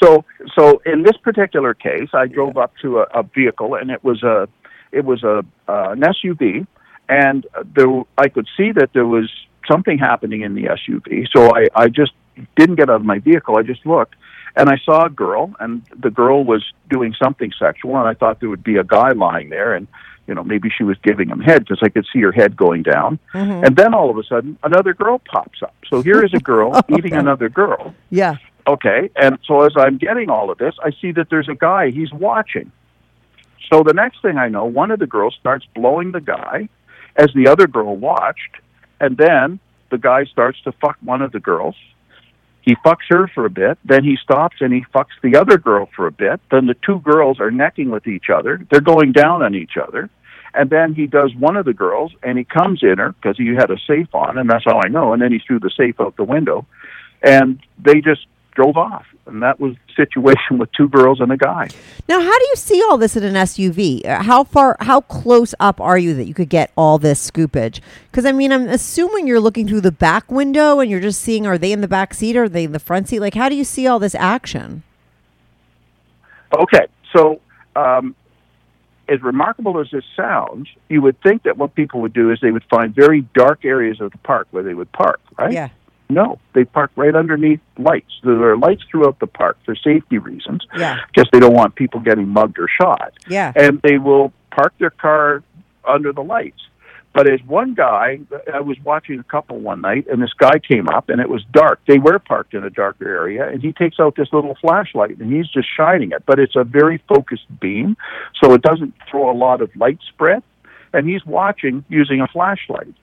[0.03, 0.25] so
[0.57, 4.23] so in this particular case, I drove up to a, a vehicle, and it was
[4.23, 4.49] a
[4.93, 6.67] it was a uh, an SUV,
[7.09, 9.31] and there I could see that there was
[9.71, 11.27] something happening in the SUV.
[11.35, 12.13] So I I just
[12.57, 13.57] didn't get out of my vehicle.
[13.57, 14.15] I just looked,
[14.57, 18.41] and I saw a girl, and the girl was doing something sexual, and I thought
[18.41, 19.87] there would be a guy lying there, and
[20.27, 22.83] you know maybe she was giving him head because I could see her head going
[22.83, 23.19] down,
[23.65, 25.75] and then all of a sudden another girl pops up.
[25.89, 27.95] So here is a girl eating another girl.
[28.11, 28.37] Yeah.
[28.67, 31.91] Okay, and so as I'm getting all of this, I see that there's a guy.
[31.91, 32.73] He's watching.
[33.71, 36.69] So the next thing I know, one of the girls starts blowing the guy,
[37.17, 38.57] as the other girl watched,
[39.01, 41.77] and then the guy starts to fuck one of the girls.
[42.63, 45.89] He fucks her for a bit, then he stops and he fucks the other girl
[45.95, 46.41] for a bit.
[46.51, 48.67] Then the two girls are necking with each other.
[48.71, 50.09] They're going down on each other.
[50.55, 53.49] And then he does one of the girls and he comes in her because he
[53.49, 55.13] had a safe on, and that's how I know.
[55.13, 56.65] And then he threw the safe out the window.
[57.23, 59.07] And they just drove off.
[59.27, 61.69] And that was the situation with two girls and a guy.
[62.09, 64.05] Now, how do you see all this in an SUV?
[64.07, 67.81] Uh, How far, how close up are you that you could get all this scoopage?
[68.11, 71.47] Because I mean, I'm assuming you're looking through the back window and you're just seeing
[71.47, 73.21] are they in the back seat or are they in the front seat?
[73.21, 74.83] Like, how do you see all this action?
[76.53, 77.41] Okay, so
[77.75, 78.15] um,
[79.09, 82.51] as remarkable as this sounds, you would think that what people would do is they
[82.51, 85.53] would find very dark areas of the park where they would park, right?
[85.53, 85.69] Yeah.
[86.11, 88.13] No, they park right underneath lights.
[88.23, 90.67] There are lights throughout the park for safety reasons.
[90.77, 91.01] Yeah.
[91.09, 93.15] Because they don't want people getting mugged or shot.
[93.27, 93.53] Yeah.
[93.57, 95.43] And they will park their car
[95.87, 96.61] under the lights.
[97.15, 98.19] But as one guy,
[98.53, 101.45] I was watching a couple one night, and this guy came up, and it was
[101.53, 101.81] dark.
[101.87, 105.33] They were parked in a darker area, and he takes out this little flashlight, and
[105.33, 106.25] he's just shining it.
[106.27, 107.97] But it's a very focused beam,
[108.43, 110.43] so it doesn't throw a lot of light spread.
[110.93, 112.95] And he's watching using a flashlight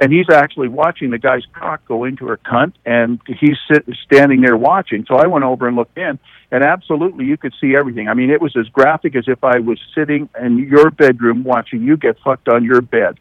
[0.00, 4.40] and he's actually watching the guy's cock go into her cunt, and he's sit, standing
[4.40, 5.04] there watching.
[5.06, 6.18] So I went over and looked in,
[6.50, 8.08] and absolutely, you could see everything.
[8.08, 11.82] I mean, it was as graphic as if I was sitting in your bedroom watching
[11.82, 13.18] you get fucked on your bed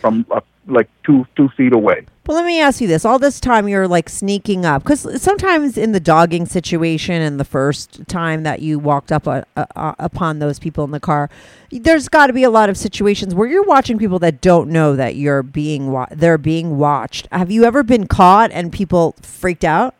[0.00, 2.06] from uh, like two two feet away.
[2.26, 5.76] Well, let me ask you this: all this time you're like sneaking up, because sometimes
[5.76, 10.38] in the dogging situation and the first time that you walked up uh, uh, upon
[10.38, 11.28] those people in the car,
[11.70, 14.94] there's got to be a lot of situations where you're watching people that don't know
[14.94, 17.26] that you're being wa- they're being watched.
[17.32, 19.94] Have you ever been caught and people freaked out?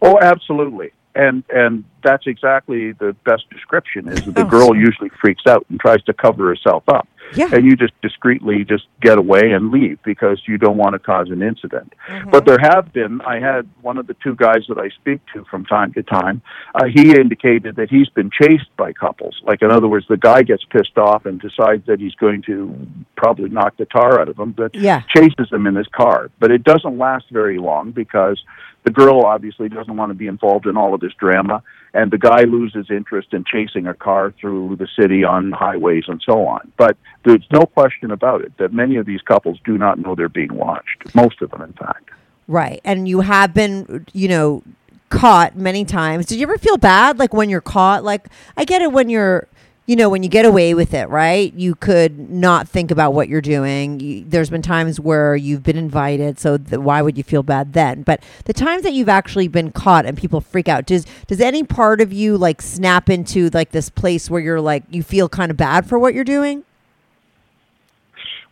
[0.00, 0.92] Oh, absolutely.
[1.14, 5.66] And and that's exactly the best description is that the Oh, girl usually freaks out
[5.68, 7.08] and tries to cover herself up.
[7.34, 7.48] Yeah.
[7.52, 11.28] And you just discreetly just get away and leave because you don't want to cause
[11.30, 11.92] an incident.
[12.08, 12.30] Mm-hmm.
[12.30, 15.44] But there have been I had one of the two guys that I speak to
[15.50, 16.42] from time to time,
[16.74, 19.40] uh, he indicated that he's been chased by couples.
[19.44, 22.74] Like in other words, the guy gets pissed off and decides that he's going to
[23.16, 25.02] probably knock the tar out of him, but Yeah.
[25.14, 26.30] chases them in his car.
[26.38, 28.42] But it doesn't last very long because
[28.88, 32.16] the girl obviously doesn't want to be involved in all of this drama, and the
[32.16, 36.72] guy loses interest in chasing a car through the city on highways and so on.
[36.78, 40.30] But there's no question about it that many of these couples do not know they're
[40.30, 41.14] being watched.
[41.14, 42.08] Most of them, in fact.
[42.46, 42.80] Right.
[42.82, 44.62] And you have been, you know,
[45.10, 46.24] caught many times.
[46.24, 48.04] Did you ever feel bad like when you're caught?
[48.04, 49.48] Like I get it when you're,
[49.88, 51.52] you know, when you get away with it, right?
[51.54, 53.98] You could not think about what you're doing.
[54.00, 57.72] You, there's been times where you've been invited, so th- why would you feel bad
[57.72, 58.02] then?
[58.02, 61.64] But the times that you've actually been caught and people freak out, does does any
[61.64, 65.50] part of you like snap into like this place where you're like you feel kind
[65.50, 66.64] of bad for what you're doing?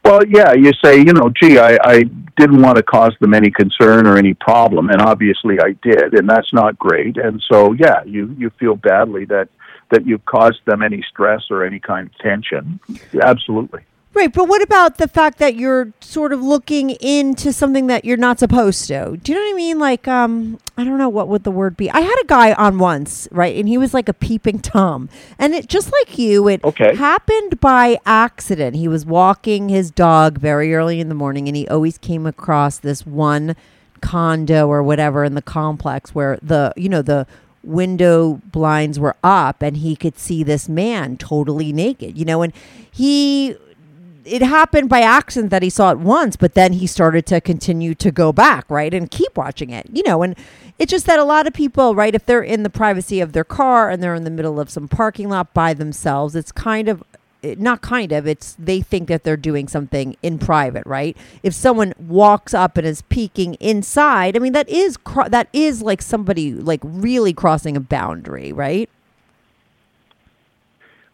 [0.02, 2.02] Well, yeah, you say, you know, gee, I, I
[2.38, 6.26] didn't want to cause them any concern or any problem, and obviously I did, and
[6.26, 7.18] that's not great.
[7.18, 9.50] And so, yeah, you you feel badly that
[9.90, 12.80] that you've caused them any stress or any kind of tension.
[13.20, 13.80] Absolutely.
[14.14, 18.16] Right, but what about the fact that you're sort of looking into something that you're
[18.16, 19.18] not supposed to?
[19.22, 19.78] Do you know what I mean?
[19.78, 21.90] Like, um, I don't know what would the word be.
[21.90, 25.54] I had a guy on once, right, and he was like a peeping tom, and
[25.54, 26.96] it just like you, it Okay.
[26.96, 28.76] happened by accident.
[28.76, 32.78] He was walking his dog very early in the morning, and he always came across
[32.78, 33.54] this one
[34.00, 37.26] condo or whatever in the complex where the you know the
[37.66, 42.52] window blinds were up and he could see this man totally naked you know and
[42.90, 43.56] he
[44.26, 47.94] it happened by accident that he saw it once, but then he started to continue
[47.94, 50.22] to go back, right, and keep watching it, you know.
[50.22, 50.36] And
[50.78, 53.44] it's just that a lot of people, right, if they're in the privacy of their
[53.44, 57.04] car and they're in the middle of some parking lot by themselves, it's kind of
[57.54, 61.16] not kind of it's they think that they're doing something in private right?
[61.42, 65.82] If someone walks up and is peeking inside i mean that is cro- that is
[65.82, 68.90] like somebody like really crossing a boundary right?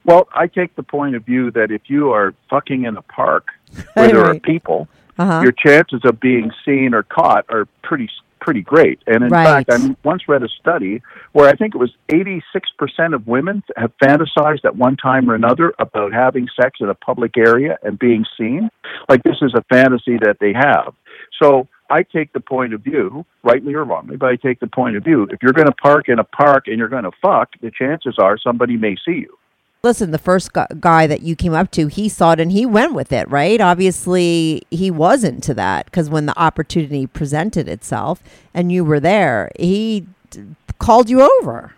[0.04, 3.48] Well, I take the point of view that if you are fucking in a park
[3.94, 5.42] where there are people, uh-huh.
[5.42, 8.10] your chances of being seen or caught are pretty
[8.42, 9.00] pretty great.
[9.06, 9.66] And in Right.
[9.66, 11.00] fact, I once read a study
[11.32, 15.72] where I think it was 86% of women have fantasized at one time or another
[15.78, 18.68] about having sex in a public area and being seen.
[19.08, 20.92] Like this is a fantasy that they have.
[21.40, 24.96] So I take the point of view, rightly or wrongly, but I take the point
[24.96, 25.28] of view.
[25.30, 28.16] If you're going to park in a park and you're going to fuck, the chances
[28.18, 29.38] are somebody may see you.
[29.84, 32.64] Listen, the first gu- guy that you came up to, he saw it and he
[32.64, 33.60] went with it, right?
[33.60, 38.22] Obviously, he wasn't to that because when the opportunity presented itself
[38.54, 40.44] and you were there, he d-
[40.78, 41.74] called you over.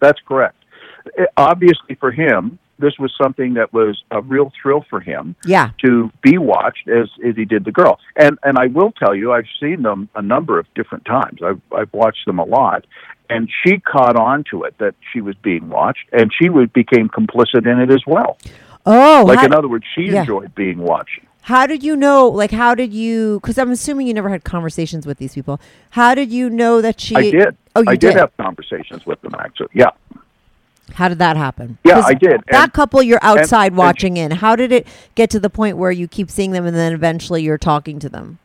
[0.00, 0.56] That's correct.
[1.16, 5.70] It- obviously, for him, this was something that was a real thrill for him Yeah.
[5.84, 7.98] to be watched as, as he did the girl.
[8.16, 11.40] And and I will tell you, I've seen them a number of different times.
[11.42, 12.84] I've I've watched them a lot,
[13.30, 17.08] and she caught on to it that she was being watched, and she was, became
[17.08, 18.38] complicit in it as well.
[18.86, 20.20] Oh, Like how, in other words, she yeah.
[20.20, 21.20] enjoyed being watched.
[21.42, 22.28] how did you know?
[22.28, 23.38] Like, how did you?
[23.40, 25.60] Because I'm assuming you never had conversations with these people.
[25.90, 27.14] How did you know that she?
[27.16, 27.56] I did.
[27.76, 29.68] Oh, you I did, have conversations with them actually.
[29.74, 29.90] Yeah.
[30.94, 31.78] How did that happen?
[31.84, 32.42] Yeah, I did.
[32.50, 34.30] That And- couple you're outside and- watching in.
[34.32, 37.42] How did it get to the point where you keep seeing them and then eventually
[37.42, 38.38] you're talking to them?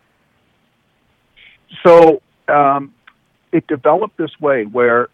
[1.83, 2.93] So um,
[3.51, 5.09] it developed this way where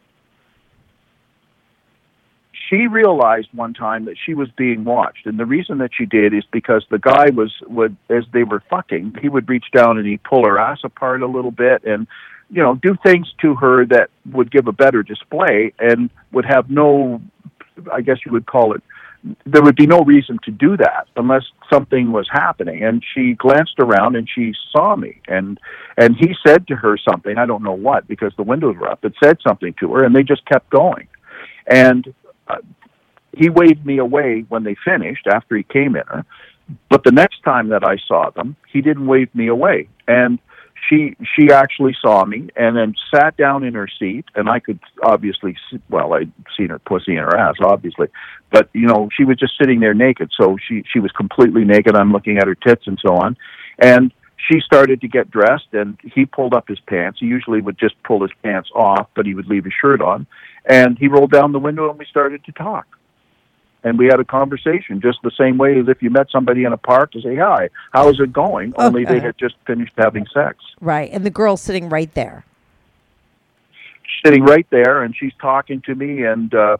[2.69, 6.33] she realized one time that she was being watched, and the reason that she did
[6.33, 10.05] is because the guy was would as they were fucking, he would reach down and
[10.05, 12.05] he'd pull her ass apart a little bit and
[12.49, 16.69] you know do things to her that would give a better display and would have
[16.69, 17.21] no,
[17.91, 18.83] I guess you would call it
[19.45, 22.83] there would be no reason to do that unless something was happening.
[22.83, 25.59] And she glanced around and she saw me, and
[25.97, 27.37] and he said to her something.
[27.37, 29.03] I don't know what because the windows were up.
[29.03, 31.07] It said something to her, and they just kept going.
[31.67, 32.13] And
[32.47, 32.57] uh,
[33.33, 36.25] he waved me away when they finished after he came in her.
[36.89, 40.39] But the next time that I saw them, he didn't wave me away, and
[40.87, 44.79] she she actually saw me and then sat down in her seat and I could
[45.03, 48.07] obviously see, well I'd seen her pussy and her ass obviously.
[48.51, 50.31] But you know she was just sitting there naked.
[50.39, 51.95] So she she was completely naked.
[51.95, 53.37] I'm looking at her tits and so on.
[53.79, 54.13] And
[54.49, 57.19] she started to get dressed and he pulled up his pants.
[57.19, 60.27] He usually would just pull his pants off but he would leave his shirt on.
[60.65, 62.85] And he rolled down the window and we started to talk
[63.83, 66.73] and we had a conversation just the same way as if you met somebody in
[66.73, 68.73] a park to say hi how's it going?
[68.77, 70.57] Only they had just finished having sex.
[70.81, 71.09] Right.
[71.11, 72.45] And the girl's sitting right there.
[74.25, 76.77] sitting right there and she's talking to me and uh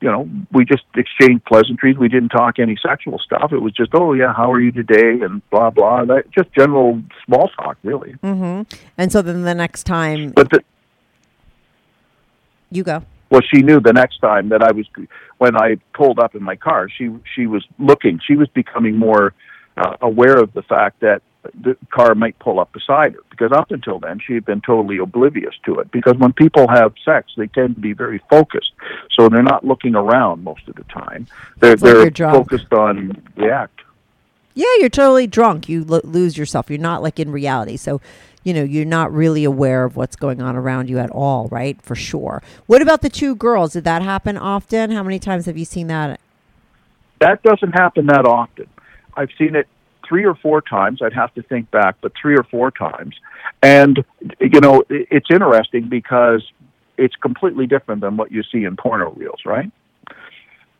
[0.00, 1.96] you know we just exchanged pleasantries.
[1.98, 3.52] We didn't talk any sexual stuff.
[3.52, 5.20] It was just oh yeah how are you today?
[5.22, 6.04] and blah blah.
[6.04, 8.12] That just general small talk really.
[8.22, 8.62] Hmm
[8.98, 10.60] And so then the next time but the,
[12.70, 13.02] you go.
[13.30, 14.86] Well she knew the next time that i was
[15.38, 19.34] when i pulled up in my car she she was looking she was becoming more
[19.76, 21.22] uh, aware of the fact that
[21.62, 24.98] the car might pull up beside her because up until then she had been totally
[24.98, 28.72] oblivious to it because when people have sex they tend to be very focused
[29.16, 31.26] so they're not looking around most of the time
[31.58, 33.80] they're like they're focused on the act
[34.54, 35.68] Yeah, you're totally drunk.
[35.68, 36.68] You lo- lose yourself.
[36.70, 37.76] You're not like in reality.
[37.76, 38.00] So,
[38.42, 41.80] you know, you're not really aware of what's going on around you at all, right?
[41.82, 42.42] For sure.
[42.66, 43.74] What about the two girls?
[43.74, 44.90] Did that happen often?
[44.90, 46.20] How many times have you seen that?
[47.20, 48.66] that doesn't happen that often.
[49.16, 49.68] I've seen it
[50.06, 51.00] three or four times.
[51.02, 53.14] I'd have to think back, but three or four times.
[53.62, 54.04] And
[54.40, 56.42] you know, it's interesting because
[56.96, 59.70] it's completely different than what you see in porno reels, right?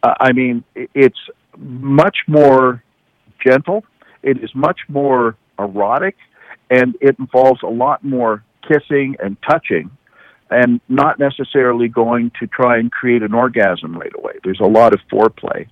[0.02, 1.18] Uh, I mean, it's
[1.56, 2.82] much more
[3.44, 3.84] gentle.
[4.22, 6.16] It is much more erotic,
[6.70, 9.90] and it involves a lot more kissing and touching
[10.50, 14.32] and not necessarily going to try and create an orgasm right away.
[14.42, 15.68] There's a lot of foreplay.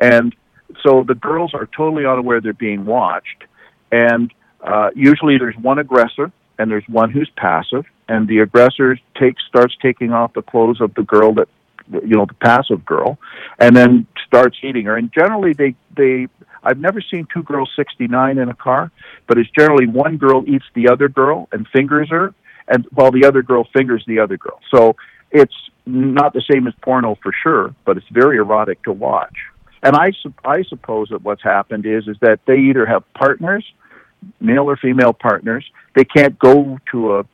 [0.00, 0.34] And
[0.82, 3.44] so the girls are totally unaware they're being watched,
[3.90, 4.32] and
[4.62, 9.74] uh, usually there's one aggressor and there's one who's passive, and the aggressor takes starts
[9.80, 11.48] taking off the clothes of the girl that
[11.90, 13.18] you know the passive girl,
[13.58, 14.96] and then starts eating her.
[14.96, 16.28] And generally they they
[16.62, 18.90] I've never seen two girls 69 in a car,
[19.26, 22.34] but it's generally one girl eats the other girl and fingers her,
[22.68, 24.60] and while the other girl fingers the other girl.
[24.74, 24.96] So
[25.30, 25.54] it's
[25.86, 29.36] not the same as porno for sure, but it's very erotic to watch.
[29.82, 30.12] And I,
[30.44, 33.64] I suppose that what's happened is is that they either have partners,
[34.40, 35.64] male or female partners.
[35.94, 37.24] They can't go to a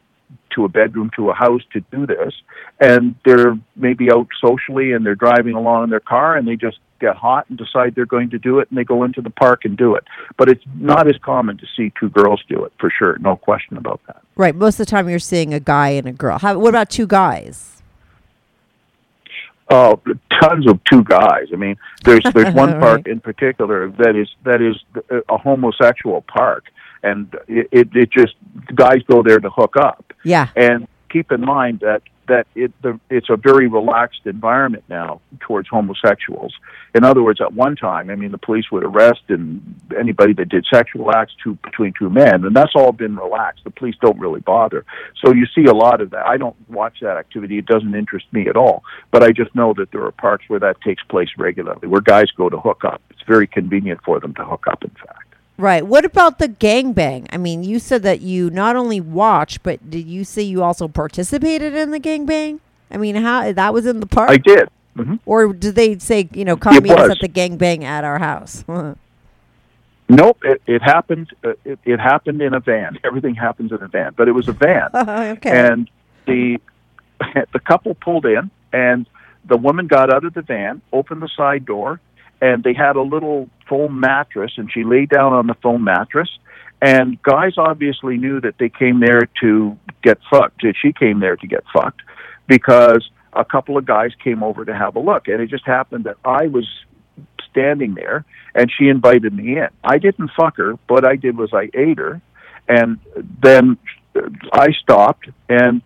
[0.54, 2.32] to a bedroom to a house to do this,
[2.80, 6.78] and they're maybe out socially and they're driving along in their car and they just
[7.00, 9.64] get hot and decide they're going to do it and they go into the park
[9.64, 10.04] and do it.
[10.36, 13.76] But it's not as common to see two girls do it for sure, no question
[13.76, 14.22] about that.
[14.36, 14.54] Right.
[14.54, 16.38] Most of the time, you're seeing a guy and a girl.
[16.38, 17.72] How, what about two guys?
[19.68, 20.00] Oh,
[20.40, 21.48] tons of two guys.
[21.52, 22.80] I mean, there's there's one Right.
[22.80, 24.76] park in particular that is that is
[25.28, 26.66] a homosexual park,
[27.02, 28.34] and it it, it just
[28.74, 30.12] guys go there to hook up.
[30.22, 30.48] Yeah.
[30.54, 35.68] And keep in mind that that it the, it's a very relaxed environment now towards
[35.68, 36.52] homosexuals.
[36.94, 40.48] In other words, at one time, I mean, the police would arrest and anybody that
[40.48, 43.64] did sexual acts to, between two men, and that's all been relaxed.
[43.64, 44.84] The police don't really bother.
[45.24, 46.26] So you see a lot of that.
[46.26, 48.82] I don't watch that activity; it doesn't interest me at all.
[49.10, 52.30] But I just know that there are parks where that takes place regularly, where guys
[52.36, 53.00] go to hook up.
[53.10, 54.82] It's very convenient for them to hook up.
[54.82, 55.25] In fact.
[55.58, 55.86] Right.
[55.86, 57.26] What about the gangbang?
[57.30, 60.86] I mean, you said that you not only watched, but did you say you also
[60.86, 62.60] participated in the gangbang?
[62.90, 64.68] I mean, how that was in the park, I did.
[64.94, 68.18] hmm or did they say, you know, come meet us at the gangbang at our
[68.18, 68.64] house?
[70.08, 71.30] Nope, it, it happened.
[71.42, 72.98] Uh, it, it happened in a van.
[73.04, 74.90] Everything happens in a van, but it was a van.
[74.94, 75.50] okay.
[75.50, 75.90] and
[76.26, 76.58] the
[77.52, 79.06] the couple pulled in and
[79.46, 82.00] the woman got out of the van opened the side door
[82.40, 86.28] and they had a little foam mattress and she lay down on the foam mattress
[86.82, 91.36] and guys obviously knew that they came there to get fucked that she came there
[91.36, 92.02] to get fucked
[92.46, 96.04] because a couple of guys came over to have a look and it just happened
[96.04, 96.66] that i was
[97.50, 98.24] standing there
[98.54, 99.68] and she invited me in.
[99.82, 102.20] I didn't fuck her but i did was i ate her
[102.68, 102.98] and
[103.42, 103.78] then
[104.52, 105.82] I stopped, and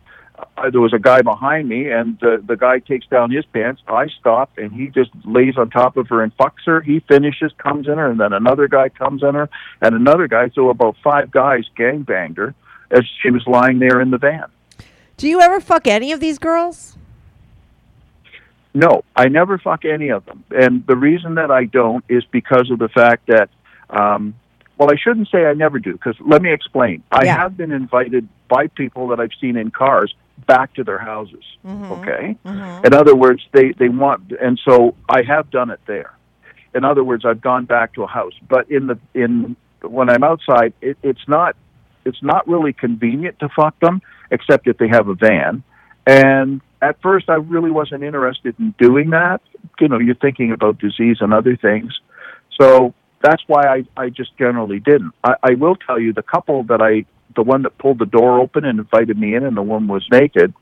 [0.57, 3.83] uh, there was a guy behind me, and the the guy takes down his pants.
[3.89, 6.81] I stop, and he just lays on top of her and fucks her.
[6.81, 9.49] He finishes, comes in her, and then another guy comes in her,
[9.81, 10.51] and another guy.
[10.51, 12.55] So about five guys gang banged her
[12.91, 14.47] as she was lying there in the van.
[15.17, 16.97] Do you ever fuck any of these girls?
[18.73, 22.71] No, I never fuck any of them, and the reason that I don't is because
[22.71, 23.49] of the fact that.
[23.91, 24.35] Um,
[24.79, 27.03] well, I shouldn't say I never do, because let me explain.
[27.13, 27.37] I Yeah.
[27.37, 30.15] have been invited by people that I've seen in cars
[30.47, 31.45] back to their houses.
[31.67, 31.93] Mm-hmm.
[31.93, 32.87] Okay, mm-hmm.
[32.87, 36.15] in other words, they they want, and so I have done it there.
[36.75, 40.23] In other words, I've gone back to a house, but in the in when I'm
[40.23, 41.57] outside, it, it's not
[42.05, 45.63] it's not really convenient to fuck them, except if they have a van.
[46.07, 49.41] And at first, I really wasn't interested in doing that.
[49.81, 51.93] You know, you're thinking about disease and other things,
[52.61, 55.13] so that's why I I just generally didn't.
[55.25, 57.05] I, I will tell you the couple that I
[57.37, 60.07] the one that pulled the door open and invited me in, and the woman was
[60.11, 60.53] naked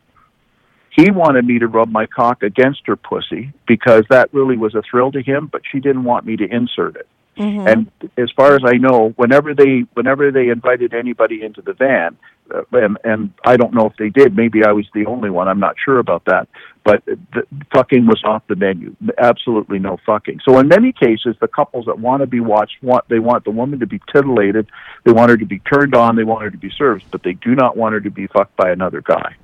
[0.99, 4.83] he wanted me to rub my cock against her pussy because that really was a
[4.83, 7.07] thrill to him, but she didn't want me to insert it.
[7.39, 12.17] And as far as I know, whenever they whenever they invited anybody into the van,
[12.55, 14.37] uh, and and I don't know if they did.
[14.37, 15.49] Maybe I was the only one.
[15.49, 16.49] I'm not sure about that.
[16.85, 18.97] But the, fucking was off the menu.
[19.19, 20.41] Absolutely no fucking.
[20.45, 23.51] So in many cases, the couples that want to be watched want they want the
[23.51, 24.69] woman to be titillated,
[25.05, 27.35] they want her to be turned on, they want her to be served, but they
[27.35, 29.37] do not want her to be fucked by another guy.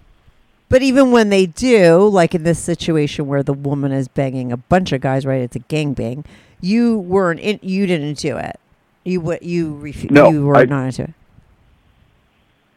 [0.69, 4.57] But even when they do, like in this situation where the woman is banging a
[4.57, 5.43] bunch of guys, right?
[5.43, 6.25] It's a gangbang.
[6.65, 7.41] You weren't.
[7.41, 8.59] In, you didn't do it.
[9.05, 11.11] You w- you refu- No, You were I- not into it.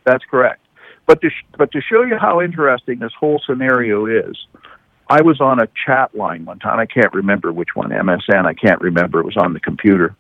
[0.04, 0.60] That's correct.
[1.06, 4.36] But to sh- but to show you how interesting this whole scenario is,
[5.10, 6.80] I was on a chat line one time.
[6.80, 8.46] I can't remember which one, MSN.
[8.46, 9.22] I can't remember.
[9.22, 10.16] It was on the computer,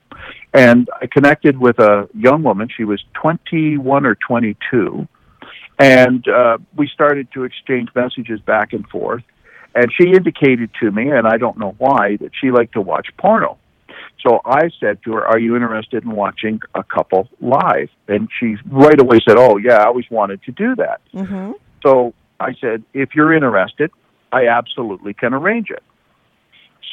[0.53, 2.69] and I connected with a young woman.
[2.69, 5.05] She was 21 or 22,
[5.77, 9.23] and uh, we started to exchange messages back and forth.
[9.77, 13.09] And she indicated to me, and I don't know why, that she liked to watch
[13.15, 13.59] porno.
[14.25, 17.89] So I said to her, Are you interested in watching a couple live?
[18.07, 21.01] And she right away said, Oh, yeah, I always wanted to do that.
[21.13, 21.51] Mm-hmm.
[21.85, 23.91] So I said, If you're interested,
[24.31, 25.83] I absolutely can arrange it.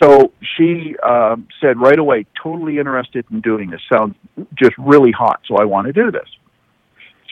[0.02, 3.80] So she um, said right away, Totally interested in doing this.
[3.90, 4.14] Sounds
[4.54, 5.40] just really hot.
[5.48, 6.28] So I want to do this.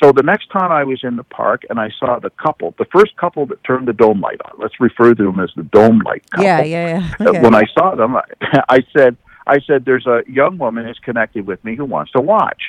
[0.00, 2.86] So the next time I was in the park and I saw the couple, the
[2.86, 6.00] first couple that turned the dome light on, let's refer to them as the dome
[6.04, 7.26] light couple Yeah, yeah, yeah.
[7.26, 7.40] uh, Okay.
[7.40, 8.22] when I saw them, I,
[8.68, 9.16] I said,
[9.46, 12.62] I said, "There's a young woman who's connected with me who wants to watch."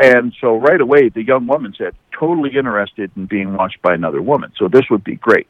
[0.00, 4.22] And so right away, the young woman said, "Totally interested in being watched by another
[4.22, 4.52] woman.
[4.56, 5.46] So this would be great."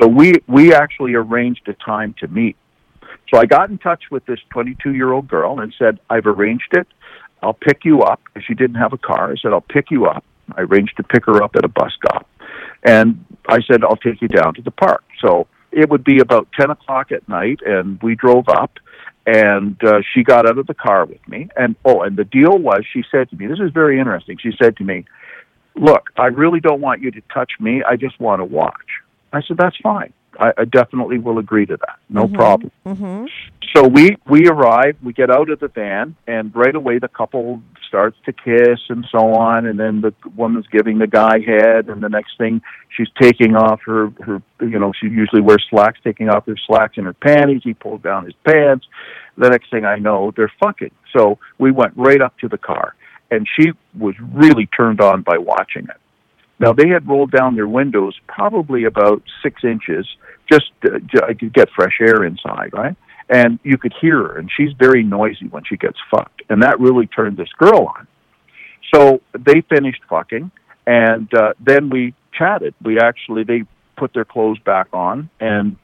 [0.00, 2.56] So we we actually arranged a time to meet.
[3.32, 6.72] So I got in touch with this 22 year old girl and said, "I've arranged
[6.72, 6.86] it.
[7.42, 9.32] I'll pick you up." She didn't have a car.
[9.32, 10.24] I said, "I'll pick you up."
[10.54, 12.28] I arranged to pick her up at a bus stop,
[12.82, 16.48] and I said, "I'll take you down to the park." So it would be about
[16.58, 18.78] 10 o'clock at night, and we drove up
[19.26, 21.48] and uh, she got out of the car with me.
[21.56, 24.52] And oh, and the deal was, she said to me, "This is very interesting." She
[24.62, 25.04] said to me,
[25.74, 27.82] "Look, I really don't want you to touch me.
[27.82, 30.12] I just want to watch." I said, "That's fine.
[30.38, 31.98] I, I definitely will agree to that.
[32.08, 33.26] No problem." Mm-hmm.
[33.74, 37.62] So we we arrive, we get out of the van, and right away the couple
[37.86, 42.02] starts to kiss and so on, and then the woman's giving the guy head, and
[42.02, 42.62] the next thing
[42.96, 46.96] she's taking off her her you know she usually wears slacks, taking off her slacks
[46.96, 47.62] and her panties.
[47.64, 48.86] He pulled down his pants.
[49.36, 50.92] The next thing I know, they're fucking.
[51.14, 52.94] So we went right up to the car,
[53.30, 55.96] and she was really turned on by watching it.
[56.58, 60.06] Now they had rolled down their windows probably about six inches,
[60.50, 62.96] just to get fresh air inside, right?
[63.28, 66.78] And you could hear her, and she's very noisy when she gets fucked, and that
[66.78, 68.06] really turned this girl on.
[68.94, 70.50] So they finished fucking,
[70.86, 72.74] and uh, then we chatted.
[72.82, 73.64] We actually they
[73.96, 75.76] put their clothes back on and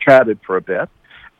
[0.00, 0.88] chatted for a bit,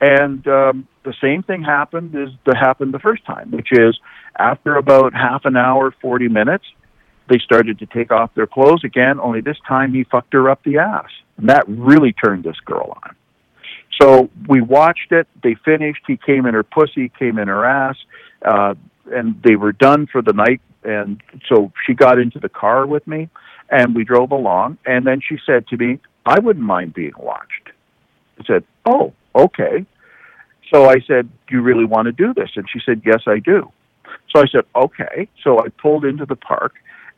[0.01, 3.99] and um, the same thing happened as that happened the first time, which is
[4.39, 6.67] after about half an hour, forty minutes,
[7.29, 9.19] they started to take off their clothes again.
[9.21, 12.99] Only this time he fucked her up the ass, and that really turned this girl
[13.03, 13.17] on.
[14.01, 15.27] So we watched it.
[15.43, 16.03] They finished.
[16.07, 17.97] He came in her pussy, came in her ass,
[18.45, 18.75] uh,
[19.11, 20.61] and they were done for the night.
[20.85, 23.29] And so she got into the car with me,
[23.71, 24.79] and we drove along.
[24.87, 27.71] And then she said to me, "I wouldn't mind being watched."
[28.39, 29.87] I said, "Oh, okay."
[30.73, 33.39] So I said, "Do you really want to do this?" And she said, "Yes, I
[33.39, 33.73] do."
[34.31, 36.75] So I said, "Okay." So I pulled into the park,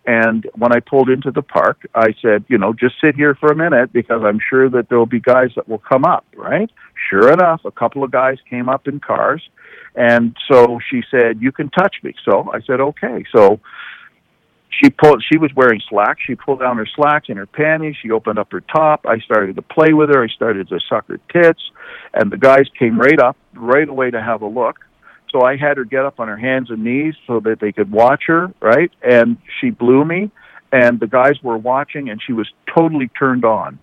[0.08, 3.52] and when I pulled into the park, I said, you know, just sit here for
[3.52, 6.70] a minute because I'm sure that there'll be guys that will come up, right?
[7.10, 9.46] Sure enough, a couple of guys came up in cars.
[9.94, 12.14] And so she said, you can touch me.
[12.24, 13.22] So I said, okay.
[13.36, 13.60] So
[14.70, 16.22] she pulled, she was wearing slacks.
[16.26, 17.96] She pulled down her slacks and her panties.
[18.00, 19.04] She opened up her top.
[19.06, 20.24] I started to play with her.
[20.24, 21.60] I started to suck her tits.
[22.14, 24.78] And the guys came right up right away to have a look.
[25.30, 27.90] So I had her get up on her hands and knees so that they could
[27.90, 28.90] watch her, right?
[29.02, 30.30] And she blew me,
[30.72, 33.78] and the guys were watching, and she was totally turned on.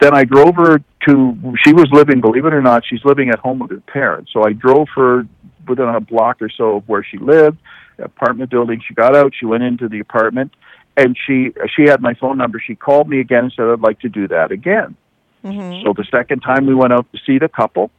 [0.00, 0.78] Then I drove her
[1.08, 4.32] to, she was living, believe it or not, she's living at home with her parents.
[4.32, 5.26] So I drove her
[5.68, 7.58] within a block or so of where she lived,
[7.98, 8.82] apartment building.
[8.86, 10.52] She got out, she went into the apartment,
[10.96, 12.62] and she she had my phone number.
[12.64, 14.96] She called me again and said, I'd like to do that again.
[15.44, 15.84] Mm-hmm.
[15.84, 17.90] So the second time we went out to see the couple,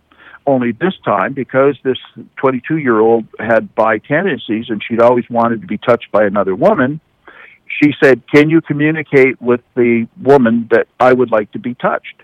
[0.47, 1.97] only this time because this
[2.37, 6.55] 22 year old had bi tendencies and she'd always wanted to be touched by another
[6.55, 6.99] woman.
[7.81, 12.21] She said, Can you communicate with the woman that I would like to be touched?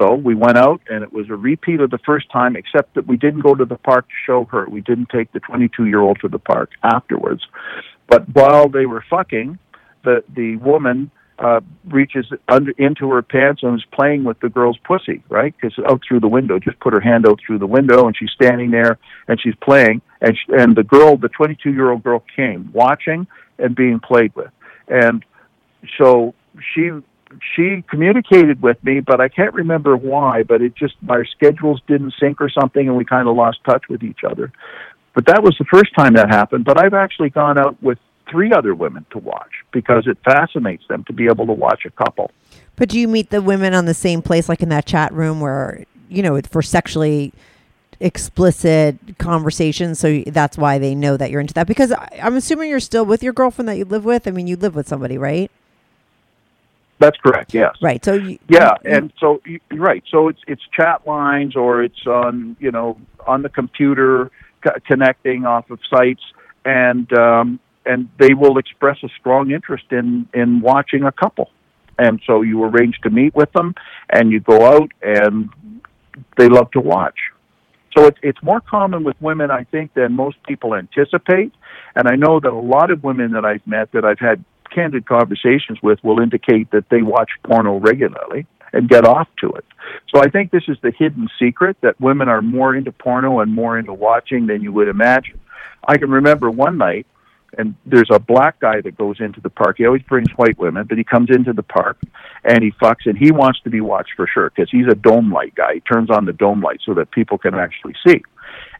[0.00, 3.06] So we went out and it was a repeat of the first time, except that
[3.06, 4.66] we didn't go to the park to show her.
[4.68, 7.42] We didn't take the 22 year old to the park afterwards.
[8.08, 9.58] But while they were fucking,
[10.04, 11.10] the, the woman
[11.40, 15.54] uh, reaches under into her pants and is playing with the girl's pussy, right?
[15.58, 18.30] Because out through the window, just put her hand out through the window, and she's
[18.30, 22.22] standing there and she's playing, and she, and the girl, the 22 year old girl,
[22.36, 23.26] came watching
[23.58, 24.50] and being played with,
[24.88, 25.24] and
[25.96, 26.34] so
[26.74, 26.90] she
[27.54, 30.42] she communicated with me, but I can't remember why.
[30.42, 33.84] But it just our schedules didn't sync or something, and we kind of lost touch
[33.88, 34.52] with each other.
[35.14, 36.66] But that was the first time that happened.
[36.66, 37.98] But I've actually gone out with
[38.30, 41.90] three other women to watch because it fascinates them to be able to watch a
[41.90, 42.30] couple.
[42.76, 45.40] But do you meet the women on the same place, like in that chat room
[45.40, 47.32] where, you know, for sexually
[48.00, 49.98] explicit conversations?
[49.98, 51.66] So that's why they know that you're into that.
[51.66, 51.92] Because
[52.22, 54.26] I'm assuming you're still with your girlfriend that you live with.
[54.26, 55.50] I mean, you live with somebody, right?
[57.00, 57.54] That's correct.
[57.54, 57.74] Yes.
[57.80, 58.04] Right.
[58.04, 59.40] So you, Yeah, you- and so
[59.72, 60.04] right.
[60.10, 64.30] So it's it's chat lines or it's on you know on the computer
[64.62, 66.22] co- connecting off of sites,
[66.64, 71.50] and um, and they will express a strong interest in in watching a couple,
[71.98, 73.74] and so you arrange to meet with them,
[74.10, 75.50] and you go out, and
[76.36, 77.18] they love to watch.
[77.96, 81.52] So it's it's more common with women, I think, than most people anticipate.
[81.96, 85.06] And I know that a lot of women that I've met that I've had candid
[85.06, 89.64] conversations with will indicate that they watch porno regularly and get off to it.
[90.14, 93.52] So I think this is the hidden secret that women are more into porno and
[93.52, 95.40] more into watching than you would imagine.
[95.86, 97.06] I can remember one night
[97.58, 99.76] and there's a black guy that goes into the park.
[99.78, 101.98] He always brings white women, but he comes into the park
[102.44, 105.32] and he fucks, and he wants to be watched for sure because he's a dome
[105.32, 105.74] light guy.
[105.74, 108.22] He turns on the dome light so that people can actually see.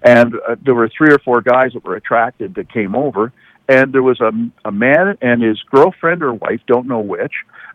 [0.02, 3.32] and uh, there were three or four guys that were attracted that came over,
[3.68, 4.32] and there was a,
[4.64, 7.32] a man and his girlfriend or wife, don't know which,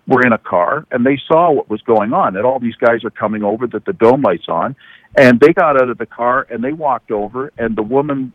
[0.08, 2.34] were in a car, and they saw what was going on.
[2.34, 4.76] That all these guys are coming over, that the dome lights on,
[5.16, 8.34] and they got out of the car and they walked over, and the woman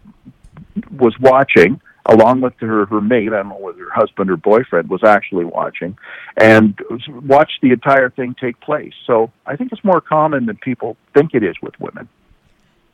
[0.97, 3.29] was watching along with her her mate.
[3.29, 5.97] I don't know whether her husband or boyfriend was actually watching,
[6.37, 6.79] and
[7.09, 8.95] watched the entire thing take place.
[9.07, 12.09] So I think it's more common than people think it is with women.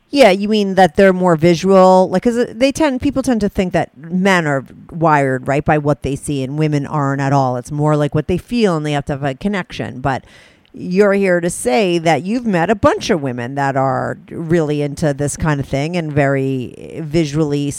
[0.08, 3.72] Yeah, you mean that they're more visual, like because they tend people tend to think
[3.72, 7.56] that men are wired right by what they see, and women aren't at all.
[7.56, 10.00] It's more like what they feel, and they have to have a connection.
[10.00, 10.24] But
[10.72, 15.12] you're here to say that you've met a bunch of women that are really into
[15.12, 17.72] this kind of thing and very visually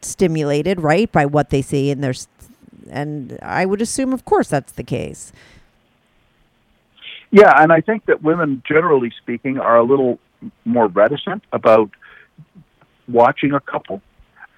[0.00, 2.28] stimulated, right, by what they see, and there's,
[2.90, 5.32] and I would assume, of course, that's the case.
[7.30, 10.18] Yeah, and I think that women, generally speaking, are a little
[10.64, 11.90] more reticent about
[13.06, 14.00] watching a couple.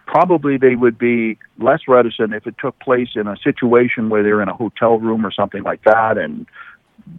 [0.06, 4.42] Probably they would be less reticent if it took place in a situation where they're
[4.42, 6.46] in a hotel room or something like that, and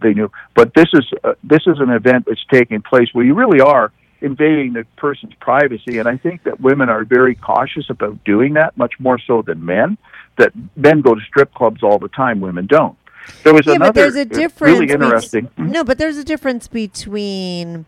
[0.00, 0.30] they knew.
[0.54, 3.92] But this is uh, this is an event that's taking place where you really are
[4.22, 8.76] invading the person's privacy, and I think that women are very cautious about doing that,
[8.76, 9.98] much more so than men.
[10.38, 12.96] That men go to strip clubs all the time, women don't.
[13.44, 14.80] There was yeah, another but there's a difference.
[14.80, 15.46] really interesting.
[15.46, 15.70] Hmm?
[15.70, 17.84] no, but there's a difference between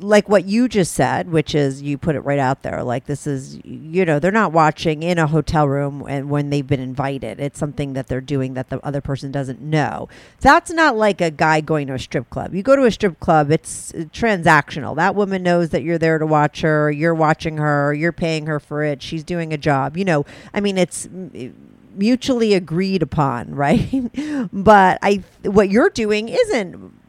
[0.00, 2.82] like what you just said, which is you put it right out there.
[2.82, 6.66] Like this is, you know, they're not watching in a hotel room and when they've
[6.66, 7.38] been invited.
[7.38, 10.08] It's something that they're doing that the other person doesn't know.
[10.40, 12.54] That's not like a guy going to a strip club.
[12.54, 14.96] You go to a strip club, it's uh, transactional.
[14.96, 16.90] That woman knows that you're there to watch her.
[16.90, 17.94] You're watching her.
[17.94, 19.00] You're paying her for it.
[19.00, 19.96] She's doing a job.
[19.96, 21.08] You know, I mean, it's
[21.94, 24.10] mutually agreed upon, right?
[24.52, 27.03] but I, what you're doing isn't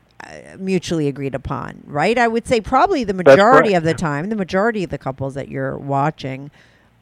[0.57, 2.17] mutually agreed upon, right?
[2.17, 3.77] I would say probably the majority correct.
[3.77, 6.51] of the time, the majority of the couples that you're watching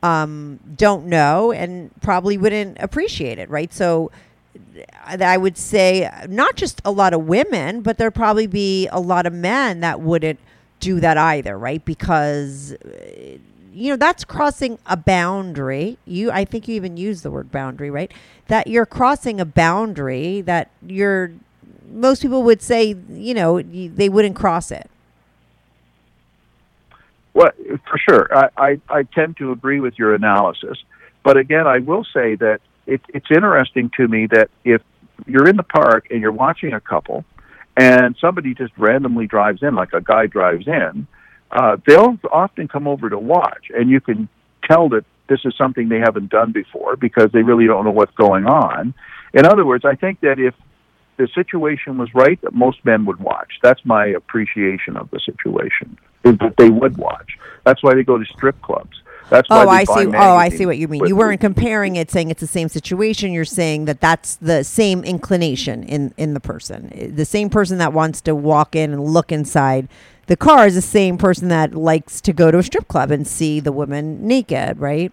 [0.01, 3.73] um, don't know and probably wouldn't appreciate it, right?
[3.73, 4.11] So
[5.07, 8.99] uh, I would say not just a lot of women, but there'd probably be a
[8.99, 10.39] lot of men that wouldn't
[10.79, 11.83] do that either, right?
[11.83, 13.37] Because uh,
[13.73, 15.97] you know that's crossing a boundary.
[16.05, 18.11] You, I think you even use the word boundary, right?
[18.47, 21.31] That you're crossing a boundary that you're.
[21.91, 24.89] Most people would say, you know, they wouldn't cross it.
[27.33, 27.51] Well,
[27.89, 30.77] for sure, I, I, I tend to agree with your analysis,
[31.23, 34.81] but again, I will say that it, it's interesting to me that if
[35.25, 37.25] you're in the park and you're watching a couple,
[37.75, 41.07] and somebody just randomly drives in, like a guy drives in,
[41.51, 44.29] uh, they'll often come over to watch, and you can
[44.63, 48.13] tell that this is something they haven't done before because they really don't know what's
[48.15, 48.93] going on.
[49.33, 50.53] In other words, I think that if
[51.17, 53.59] the situation was right, that most men would watch.
[53.61, 55.97] That's my appreciation of the situation.
[56.23, 57.37] Is that they would watch.
[57.65, 59.01] That's why they go to strip clubs.
[59.29, 60.07] That's why Oh, I see.
[60.07, 61.01] Oh, I see what you mean.
[61.01, 63.31] with- You weren't comparing it, saying it's the same situation.
[63.31, 66.91] You're saying that that's the same inclination in in the person.
[67.15, 69.87] The same person that wants to walk in and look inside
[70.27, 73.27] the car is the same person that likes to go to a strip club and
[73.27, 75.11] see the woman naked, right?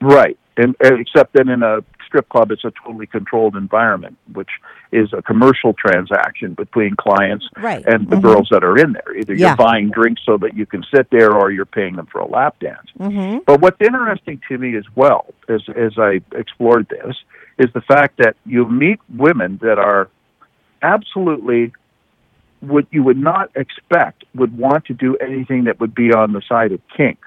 [0.00, 1.80] Right, and uh, except that in a
[2.12, 4.50] strip club, is a totally controlled environment, which
[4.92, 7.82] is a commercial transaction between clients Right.
[7.86, 8.22] and the Mhm.
[8.22, 9.16] girls that are in there.
[9.16, 9.48] Either Yeah.
[9.48, 12.26] you're buying drinks so that you can sit there, or you're paying them for a
[12.26, 12.86] lap dance.
[13.00, 13.38] Mm-hmm.
[13.46, 17.16] But what's interesting to me as well, as as I explored this,
[17.58, 20.08] is the fact that you meet women that are
[20.82, 21.72] absolutely
[22.60, 26.42] what you would not expect would want to do anything that would be on the
[26.42, 27.18] side of kink.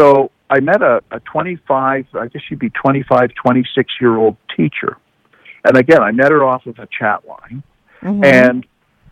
[0.00, 4.96] So I met a, a 25, I guess she'd be 25, 26 year old teacher.
[5.64, 7.62] And again, I met her off of a chat line.
[8.02, 8.24] Mm-hmm.
[8.24, 8.66] And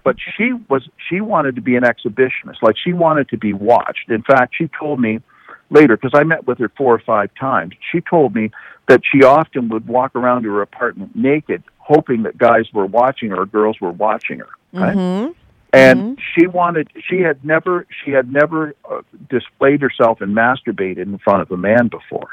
[0.05, 4.09] but she was she wanted to be an exhibitionist like she wanted to be watched
[4.09, 5.21] in fact she told me
[5.69, 8.51] later because i met with her four or five times she told me
[8.87, 13.43] that she often would walk around her apartment naked hoping that guys were watching her
[13.43, 14.97] or girls were watching her right?
[14.97, 15.33] Mm-hmm.
[15.73, 21.19] And she wanted she had never she had never uh, displayed herself and masturbated in
[21.19, 22.29] front of a man before.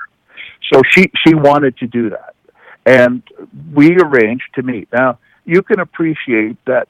[0.71, 2.35] So she she wanted to do that.
[2.85, 3.23] And
[3.73, 4.87] we arranged to meet.
[4.93, 6.87] Now you can appreciate that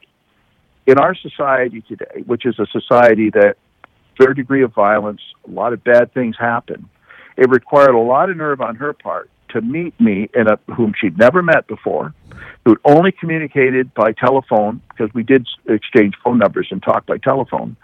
[0.86, 3.58] in our society today which is a society that
[4.20, 6.88] third degree of violence a lot of bad things happen
[7.38, 10.94] it required a lot of nerve on her part to meet me in a whom
[11.00, 12.14] she'd never met before
[12.66, 17.78] who'd only communicated by telephone because we did exchange phone numbers and talk by telephone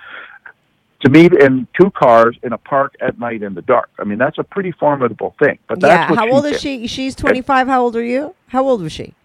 [1.02, 3.90] to meet in two cars in a park at night in the dark.
[3.98, 5.58] I mean, that's a pretty formidable thing.
[5.68, 6.16] But that's Yeah.
[6.16, 6.56] How old did.
[6.56, 6.86] is she?
[6.86, 7.68] She's 25.
[7.68, 8.36] How old are you?
[8.50, 9.16] How old was she?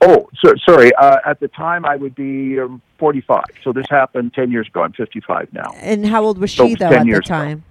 [0.00, 0.94] Oh, so, sorry.
[0.94, 3.42] Uh, at the time, I would be um, 45.
[3.64, 4.82] So this happened 10 years ago.
[4.82, 5.72] I'm 55 now.
[5.76, 7.62] And how old was So she though at the ago.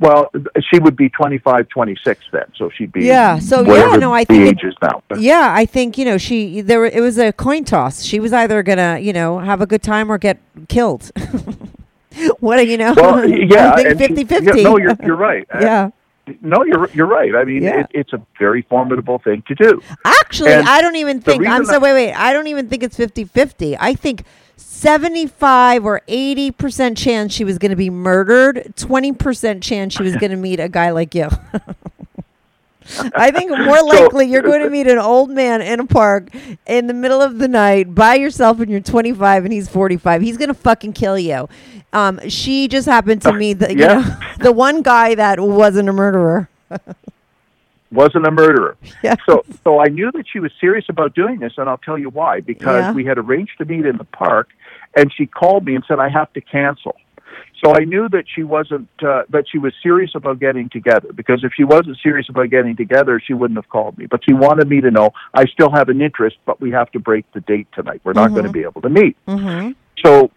[0.00, 0.30] Well,
[0.70, 2.44] she would be 25, 26 then.
[2.56, 5.02] So she'd be Yeah, so, yeah, no, I think it- now.
[5.16, 6.84] Yeah, I think you know she there.
[6.84, 8.02] It was a coin toss.
[8.02, 10.38] She was either gonna you know have a good time or get
[10.68, 11.10] killed.
[12.40, 12.94] what do you know?
[12.96, 14.64] Well, yeah, I think and she- 50 yeah, 50.
[14.64, 15.46] no, you're you're right.
[15.54, 15.90] Uh, yeah.
[16.40, 17.34] No, you're you're right.
[17.34, 17.80] I mean, Yeah.
[17.80, 19.82] it, it's a very formidable thing to do.
[20.06, 21.46] Actually, And I don't even think.
[21.46, 22.12] I'm so wait, wait.
[22.14, 23.76] I don't even think it's 50-50.
[23.78, 24.24] I think
[24.56, 30.30] 75 or 80% chance she was going to be murdered, 20% chance she was going
[30.30, 31.28] to meet a guy like you.
[33.14, 36.28] I think more likely you're going to meet an old man in a park
[36.66, 40.20] in the middle of the night by yourself and you're 25 and he's 45.
[40.20, 41.48] He's going to fucking kill you.
[41.92, 43.94] Um, she just happened to meet the, you yeah.
[43.94, 46.48] know, the one guy that wasn't a murderer.
[47.94, 48.76] Wasn't a murderer.
[49.02, 49.16] Yeah.
[49.26, 52.08] So so I knew that she was serious about doing this, and I'll tell you
[52.08, 52.40] why.
[52.40, 52.92] Because Yeah.
[52.92, 54.48] we had arranged to meet in the park,
[54.96, 56.96] and she called me and said I have to cancel.
[57.62, 61.12] So I knew that she wasn't uh, that she was serious about getting together.
[61.14, 64.06] Because if she wasn't serious about getting together, she wouldn't have called me.
[64.06, 66.98] But she wanted me to know I still have an interest, but we have to
[66.98, 68.00] break the date tonight.
[68.04, 69.16] We're not going to be able to meet.
[69.26, 69.72] Mm-hmm.
[70.04, 70.30] So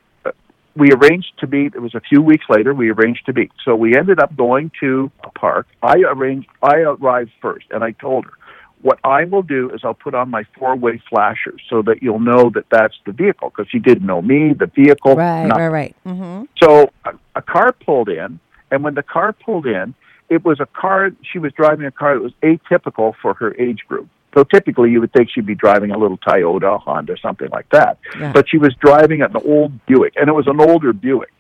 [0.78, 1.74] we arranged to meet.
[1.76, 2.74] It was a few weeks later.
[2.74, 3.52] We arranged to meet.
[3.66, 5.68] So we ended up going to a park.
[5.82, 6.48] I arranged.
[6.62, 8.34] I arrived first, and I told her,
[8.82, 12.52] "What I will do is I'll put on my four-way flashers so that you'll know
[12.52, 15.16] that that's the vehicle because she didn't know me, the vehicle.
[15.16, 15.64] Right, nothing.
[15.64, 15.96] right, right.
[16.06, 16.44] Mm-hmm.
[16.62, 18.40] So a, a car pulled in,
[18.72, 19.96] and when the car pulled in,
[20.30, 21.12] it was a car.
[21.32, 24.10] She was driving a car that was atypical for her age group.
[24.38, 27.98] So typically, you would think she'd be driving a little Toyota, Honda, something like that.
[28.20, 28.32] Yeah.
[28.34, 31.32] But she was driving an old Buick, and it was an older Buick.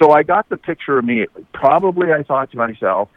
[0.00, 1.44] So I got the picture immediately.
[1.52, 3.08] Probably, I thought to myself,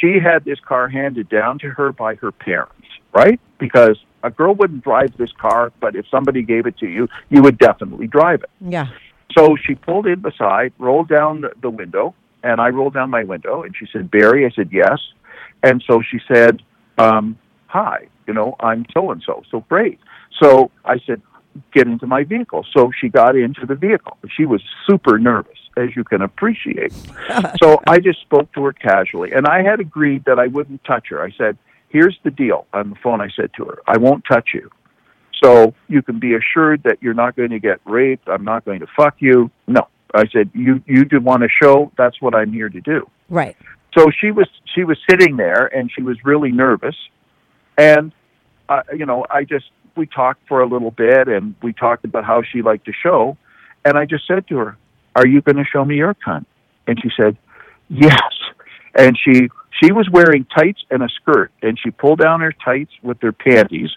[0.00, 3.40] she had this car handed down to her by her parents, right?
[3.58, 7.40] Because a girl wouldn't drive this car, but if somebody gave it to you, you
[7.40, 8.50] would definitely drive it.
[8.60, 8.88] Yeah.
[9.34, 13.24] So she pulled in beside, rolled down the, the window, and I rolled down my
[13.24, 14.98] window, and she said, "Barry." I said, "Yes."
[15.62, 16.60] And so she said,
[16.98, 17.38] um,
[17.68, 19.98] "Hi, you know, I'm so and so." So great.
[20.40, 21.22] So I said,
[21.72, 24.18] "Get into my vehicle." So she got into the vehicle.
[24.36, 26.92] She was super nervous, as you can appreciate.
[27.62, 31.08] so I just spoke to her casually, and I had agreed that I wouldn't touch
[31.10, 31.22] her.
[31.22, 31.56] I said,
[31.88, 34.70] "Here's the deal." On the phone, I said to her, "I won't touch you."
[35.42, 38.28] So you can be assured that you're not going to get raped.
[38.28, 39.50] I'm not going to fuck you.
[39.66, 39.88] No.
[40.14, 43.08] I said, you, you do want to show, that's what I'm here to do.
[43.28, 43.56] Right.
[43.96, 46.96] So she was, she was sitting there and she was really nervous.
[47.82, 48.12] And,
[48.68, 49.66] uh, you know, I just,
[49.96, 53.36] we talked for a little bit and we talked about how she liked to show.
[53.84, 54.76] And I just said to her,
[55.16, 56.46] are you going to show me your cunt?
[56.86, 57.36] And she said,
[57.88, 58.32] yes.
[58.94, 59.48] And she,
[59.82, 63.32] she was wearing tights and a skirt and she pulled down her tights with her
[63.32, 63.90] panties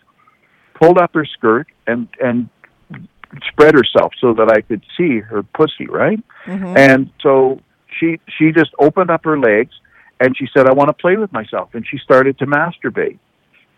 [0.75, 2.49] pulled up her skirt and and
[3.47, 6.19] spread herself so that I could see her pussy, right?
[6.77, 7.59] And so
[7.97, 9.73] she she just opened up her legs
[10.19, 13.17] and she said, "I want to play with myself." And she started to masturbate.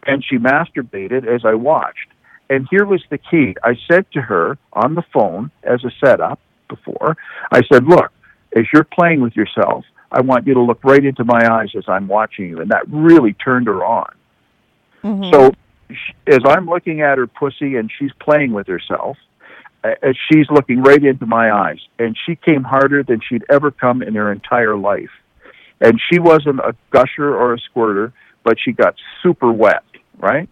[0.07, 2.09] And she masturbated as I watched.
[2.49, 3.55] And here was the key.
[3.63, 6.39] I said to her on the phone as a setup
[6.69, 7.17] before,
[7.51, 8.11] I said, "Look,
[8.55, 11.83] as you're playing with yourself, I want you to look right into my eyes as
[11.89, 14.09] I'm watching you." And that really turned her on.
[15.31, 15.51] So
[15.91, 19.17] sh- as I'm looking at her pussy and she's playing with herself,
[19.83, 24.01] uh, she's looking right into my eyes, and she came harder than she'd ever come
[24.01, 25.11] in her entire life.
[25.79, 28.11] And she wasn't a gusher or a squirter,
[28.43, 29.83] but she got super wet,
[30.18, 30.49] right?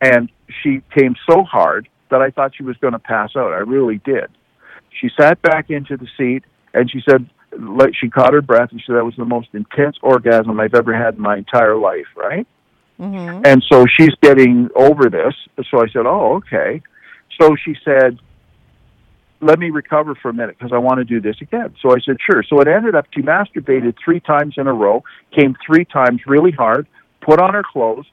[0.00, 0.30] And
[0.62, 3.52] she came so hard that I thought she was going to pass out.
[3.52, 4.26] I really did.
[5.00, 8.80] She sat back into the seat and she said, like, she caught her breath and
[8.80, 12.06] she said, that was the most intense orgasm I've ever had in my entire life,
[12.16, 12.46] right?
[12.98, 13.42] Mm-hmm.
[13.44, 15.34] And so she's getting over this.
[15.70, 16.80] So I said, "Oh, okay."
[17.40, 18.18] So she said,
[19.40, 21.98] "Let me recover for a minute because I want to do this again." So I
[22.04, 25.02] said, "Sure." So it ended up she masturbated three times in a row,
[25.36, 26.86] came three times really hard,
[27.20, 28.06] put on her clothes,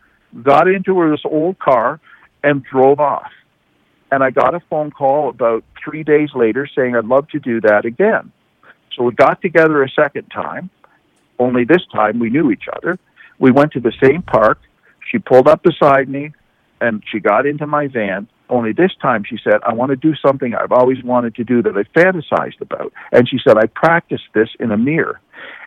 [0.43, 1.99] got into her this old car,
[2.43, 3.31] and drove off.
[4.11, 7.61] And I got a phone call about three days later saying I'd love to do
[7.61, 8.31] that again.
[8.95, 10.69] So we got together a second time.
[11.39, 12.99] Only this time we knew each other.
[13.39, 14.59] We went to the same park.
[15.09, 16.33] She pulled up beside me
[16.81, 18.27] and she got into my van.
[18.51, 21.63] Only this time she said, I want to do something I've always wanted to do
[21.63, 22.91] that I fantasized about.
[23.13, 25.21] And she said, I practiced this in a mirror.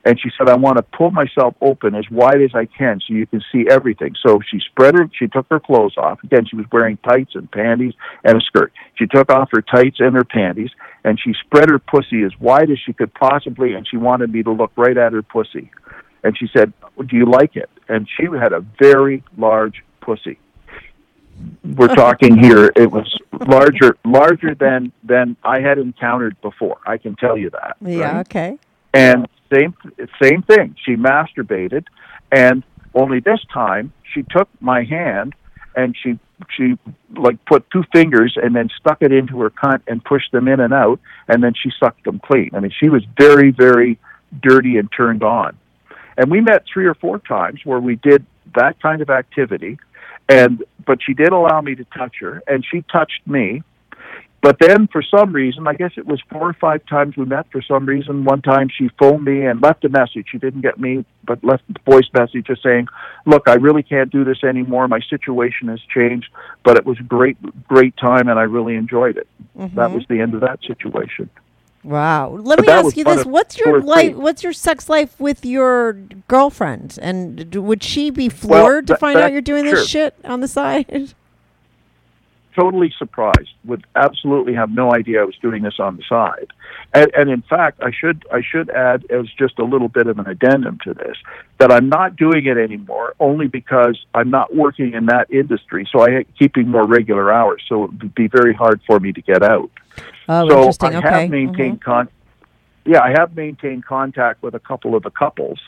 [0.05, 3.15] And she said, I want to pull myself open as wide as I can so
[3.15, 4.15] you can see everything.
[4.25, 6.23] So she spread her, she took her clothes off.
[6.23, 8.71] Again, she was wearing tights and panties and a skirt.
[8.97, 10.71] She took off her tights and her panties
[11.05, 13.73] and she spread her pussy as wide as she could possibly.
[13.73, 15.71] And she wanted me to look right at her pussy.
[16.23, 17.71] And she said, Do you like it?
[17.89, 20.39] And she had a very large pussy.
[21.65, 22.73] We're talking here.
[22.77, 26.79] It was larger, larger than than I had encountered before.
[26.87, 27.77] I can tell you that.
[27.81, 28.17] Yeah.
[28.17, 28.21] right?
[28.27, 28.59] Okay.
[28.93, 29.75] And same
[30.23, 30.77] same thing.
[30.85, 31.87] She masturbated,
[32.31, 32.63] and
[32.95, 35.35] only this time she took my hand
[35.77, 36.19] and she
[36.51, 36.79] she
[37.17, 40.61] like put two fingers and then stuck it into her cunt and pushed them in
[40.61, 42.51] and out, and then she sucked them clean.
[42.55, 43.99] I mean, she was very very
[44.43, 45.57] dirty and turned on.
[46.17, 48.25] And we met three or four times where we did
[48.55, 49.79] that kind of activity,
[50.29, 53.63] and but she did allow me to touch her, and she touched me.
[54.43, 57.47] But then, for some reason, I guess it was four or five times we met.
[57.51, 60.27] For some reason, one time she phoned me and left a message.
[60.31, 62.89] She didn't get me, but left a voice message just saying,
[63.25, 64.87] "Look, I really can't do this anymore.
[64.87, 66.29] My situation has changed,
[66.63, 69.95] but it was a great, great time, and I really enjoyed it." That mm-hmm.
[69.95, 71.31] was the end of that situation.
[71.85, 72.31] Wow.
[72.41, 74.17] Let But me ask you this: What's your life?
[74.17, 75.93] What's your sex life with your
[76.29, 76.99] girlfriend?
[77.03, 80.15] And d- would she be floored to that- find that- out you're doing this shit
[80.25, 81.15] on the side?
[82.55, 83.51] totally surprised.
[83.65, 86.49] Would absolutely have no idea I was doing this on the side.
[86.93, 90.19] And, and in fact, I should I should add as just a little bit of
[90.19, 91.17] an addendum to this
[91.59, 95.89] that I'm not doing it anymore only because I'm not working in that industry.
[95.91, 97.63] So I am keeping more regular hours.
[97.69, 99.71] So it would be very hard for me to get out.
[100.29, 100.95] Oh, so interesting.
[100.95, 101.09] I okay.
[101.09, 101.91] have maintained mm-hmm.
[101.91, 102.09] con.
[102.87, 105.59] Yeah, I have maintained contact with a couple of the couples,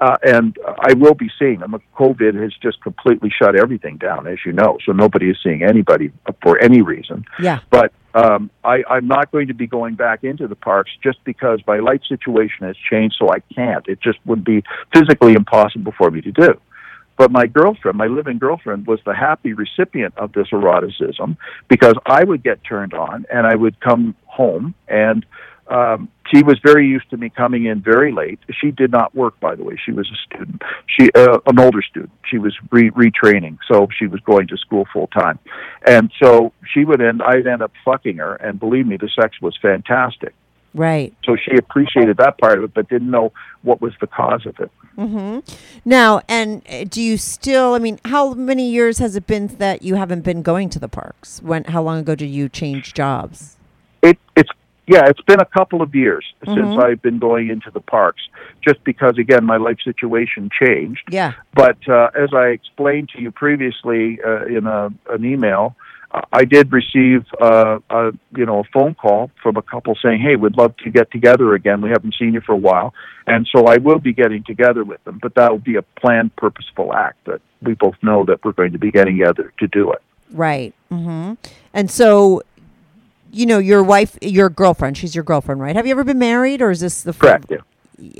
[0.00, 1.74] uh, and I will be seeing them.
[1.96, 4.78] COVID has just completely shut everything down, as you know.
[4.84, 7.24] So nobody is seeing anybody for any reason.
[7.40, 7.60] Yeah.
[7.70, 11.60] But um, I, I'm not going to be going back into the parks just because
[11.66, 13.86] my life situation has changed, so I can't.
[13.88, 14.62] It just would be
[14.94, 16.60] physically impossible for me to do.
[17.16, 21.36] But my girlfriend, my living girlfriend, was the happy recipient of this eroticism
[21.66, 25.26] because I would get turned on and I would come home and
[25.68, 28.38] um, she was very used to me coming in very late.
[28.60, 29.78] She did not work, by the way.
[29.84, 30.62] She was a student.
[30.86, 32.12] She uh, an older student.
[32.30, 35.38] She was re- retraining, so she was going to school full time.
[35.86, 37.22] And so she would end.
[37.22, 40.34] I'd end up fucking her, and believe me, the sex was fantastic.
[40.74, 41.14] Right.
[41.24, 44.60] So she appreciated that part of it, but didn't know what was the cause of
[44.60, 44.70] it.
[44.98, 45.40] Mm-hmm.
[45.84, 47.74] Now, and uh, do you still?
[47.74, 50.88] I mean, how many years has it been that you haven't been going to the
[50.88, 51.42] parks?
[51.42, 51.64] When?
[51.64, 53.56] How long ago did you change jobs?
[54.02, 54.50] It, it's
[54.88, 56.54] yeah, it's been a couple of years Mm-hmm.
[56.54, 58.22] since I've been going into the parks,
[58.66, 61.02] just because again my life situation changed.
[61.10, 61.32] Yeah.
[61.54, 65.74] But uh, as I explained to you previously uh, in a, an email,
[66.32, 70.36] I did receive uh, a you know a phone call from a couple saying, "Hey,
[70.36, 71.82] we'd love to get together again.
[71.82, 72.94] We haven't seen you for a while,"
[73.26, 75.18] and so I will be getting together with them.
[75.20, 78.72] But that will be a planned, purposeful act that we both know that we're going
[78.72, 80.02] to be getting together to do it.
[80.30, 80.72] Right.
[80.88, 81.34] hmm
[81.74, 82.42] And so,
[83.32, 85.76] you know, your wife, your girlfriend, she's your girlfriend, right?
[85.76, 87.46] Have you ever been married, or is this the Correct.
[87.50, 87.58] Yeah.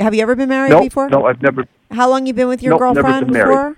[0.03, 1.09] Have you ever been married No, before?
[1.09, 1.65] no, I've never.
[1.91, 3.49] How long you been with your Nope, girlfriend been married.
[3.49, 3.77] before?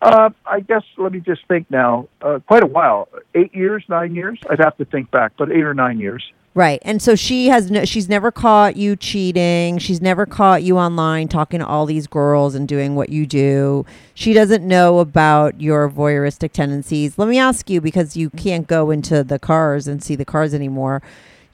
[0.00, 2.08] Uh, I guess let me just think now.
[2.20, 4.38] Uh, quite a while, eight years, nine years.
[4.50, 6.24] I'd have to think back, but eight or nine years.
[6.54, 6.82] Right.
[6.82, 9.78] And so she has no, she's never caught you cheating.
[9.78, 13.86] She's never caught you online talking to all these girls and doing what you do.
[14.12, 17.16] She doesn't know about your voyeuristic tendencies.
[17.16, 20.52] Let me ask you because you can't go into the cars and see the cars
[20.52, 21.00] anymore.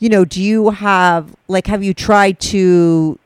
[0.00, 3.20] You know, do you have like have you tried to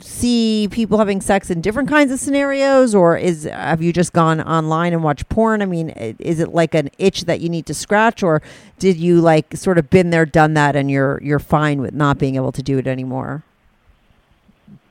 [0.00, 4.40] see people having sex in different kinds of scenarios or is have you just gone
[4.40, 5.62] online and watched porn?
[5.62, 8.42] I mean is it like an itch that you need to scratch or
[8.78, 12.18] did you like sort of been there done that and you're you're fine with not
[12.18, 13.42] being able to do it anymore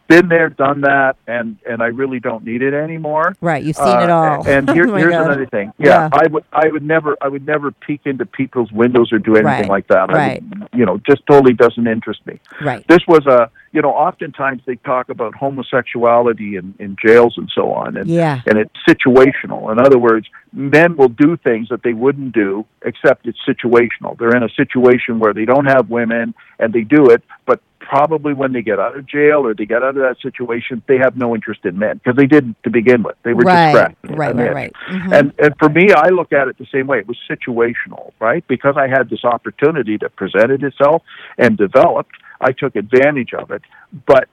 [0.08, 3.36] Been there, done that, and and I really don't need it anymore.
[3.42, 5.26] right you've seen Uh, it all And here, Oh here's God.
[5.26, 5.74] another thing.
[5.80, 5.88] Yeah.
[5.88, 9.32] Yeah, I would I would never I would never peek into people's windows or do
[9.36, 10.12] anything Right, like that.
[10.12, 10.44] I right.
[10.44, 12.40] would, you know, just totally doesn't interest me.
[12.62, 17.52] right This was a you know, oftentimes they talk about homosexuality in, in jails and
[17.54, 18.42] so on, and Yeah.
[18.46, 19.72] and it's situational.
[19.72, 24.18] In other words, men will do things that they wouldn't do, except it's situational.
[24.18, 28.34] They're in a situation where they don't have women, and they do it, but probably
[28.34, 31.16] when they get out of jail or they get out of that situation, they have
[31.16, 33.16] no interest in men because they didn't to begin with.
[33.24, 34.74] They were Right, just scratching right, right, right.
[34.90, 35.20] Mhm.
[35.20, 37.00] And and for me, I look at it the same way.
[37.00, 38.46] It was situational, right?
[38.48, 41.04] Because I had this opportunity that presented itself
[41.38, 42.12] and developed,
[42.42, 43.62] I took advantage of it.
[44.06, 44.28] But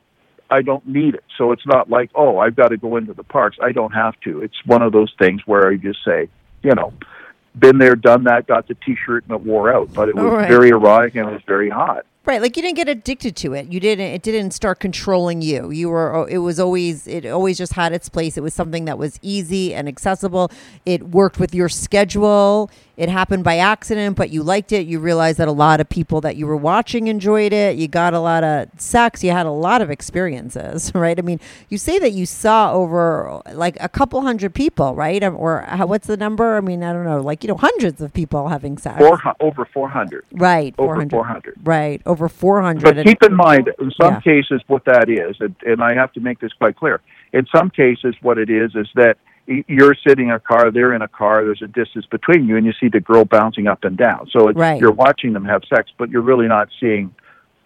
[0.50, 1.24] I don't need it.
[1.38, 3.57] So it's not like, oh, I've got to go into the parks.
[3.62, 4.42] I don't have to.
[4.42, 6.28] It's one of those things where I just say,
[6.62, 6.92] you know,
[7.59, 9.92] been there, done that, got the T-shirt, and it wore out.
[9.94, 10.48] But it was right.
[10.48, 12.05] very erotic and it was very hot.
[12.24, 13.72] Right, like you didn't get addicted to it.
[13.72, 14.12] You didn't.
[14.12, 15.72] It didn't start controlling you.
[15.72, 16.14] You were.
[16.14, 17.08] Oh, it was always.
[17.08, 18.36] It always just had its place.
[18.36, 20.52] It was something that was easy and accessible.
[20.86, 22.70] It worked with your schedule.
[22.95, 24.86] It happened by accident, but you liked it.
[24.86, 27.76] You realized that a lot of people that you were watching enjoyed it.
[27.78, 29.24] You got a lot of sex.
[29.24, 31.18] You had a lot of experiences, right?
[31.18, 31.40] I mean,
[31.70, 35.22] you say that you saw over like a couple hundred people, right?
[35.22, 36.57] Um, or how, what's the number?
[36.59, 38.99] I mean, I don't know, like you know, hundreds of people having sex.
[38.99, 40.26] Four, over 400.
[40.32, 41.11] Right, Over 400.
[41.11, 41.55] 400.
[41.64, 42.82] Right, over 400.
[42.84, 44.20] But And- keep in mind, in some Yeah.
[44.20, 47.01] cases, what that is, and, and I have to make this quite clear.
[47.32, 49.16] In some cases, what it is is that
[49.68, 52.66] you're sitting in a car, they're in a car, there's a distance between you, and
[52.66, 54.28] you see the girl bouncing up and down.
[54.30, 54.80] So it's, Right.
[54.80, 57.14] you're watching them have sex, but you're really not seeing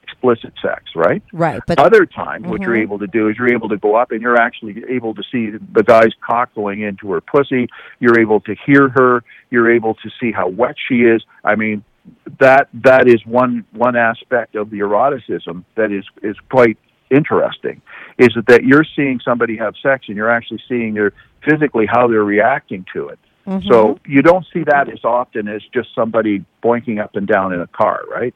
[0.03, 1.22] explicit sex, right?
[1.32, 2.82] right, but Other times, what you're Mhm.
[2.82, 5.51] able to do is you're able to go up and you're actually able to see
[5.51, 7.68] the guy's cock going into her pussy.
[7.99, 9.24] You're able to hear her.
[9.51, 11.24] You're able to see how wet she is.
[11.45, 11.82] I mean,
[12.39, 16.78] that that is one one aspect of the eroticism that is is quite
[17.11, 17.80] interesting.
[18.18, 21.12] Is that you're seeing somebody have sex and you're actually seeing their
[21.49, 23.18] physically how they're reacting to it.
[23.47, 23.68] Mm-hmm.
[23.68, 27.61] So you don't see that as often as just somebody boinking up and down in
[27.61, 28.34] a car, right?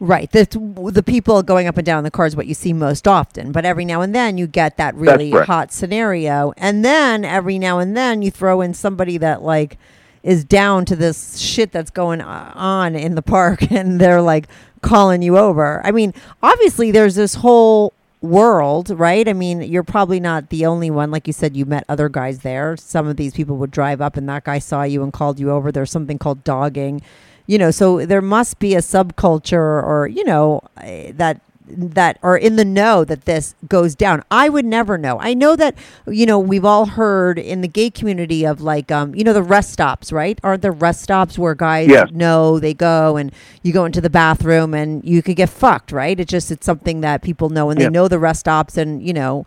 [0.00, 0.30] Right.
[0.30, 0.46] The,
[0.92, 3.50] the people going up and down in the car is what you see most often.
[3.50, 6.52] But every now and then you get that really hot scenario.
[6.56, 9.76] And then every now and then you throw in somebody that, like,
[10.22, 14.46] is down to this shit that's going on in the park and they're like
[14.82, 15.84] calling you over.
[15.84, 19.28] I mean, obviously, there's this whole world, right?
[19.28, 21.10] I mean, you're probably not the only one.
[21.10, 22.76] Like you said, you met other guys there.
[22.76, 25.50] Some of these people would drive up and that guy saw you and called you
[25.50, 25.70] over.
[25.70, 27.02] There's something called dogging
[27.48, 31.40] you know so there must be a subculture or you know eh, that
[31.70, 35.54] that are in the know that this goes down i would never know i know
[35.56, 35.74] that
[36.06, 39.42] you know we've all heard in the gay community of like um you know the
[39.42, 42.10] rest stops right aren't there rest stops where guys Yes.
[42.12, 46.18] know they go and you go into the bathroom and you could get fucked right
[46.18, 47.86] it's just it's something that people know and Yeah.
[47.86, 49.44] they know the rest stops and you know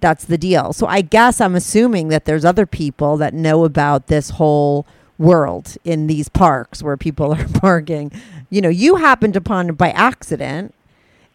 [0.00, 4.06] that's the deal so i guess i'm assuming that there's other people that know about
[4.08, 8.10] this whole world in these parks where people are parking.
[8.50, 10.74] You know, you happened upon by accident.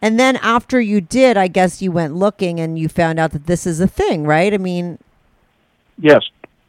[0.02, 3.46] And then after you did, I guess you went looking and you found out that
[3.46, 4.54] this is a thing, right?
[4.54, 4.98] I mean,
[6.00, 6.22] Yes,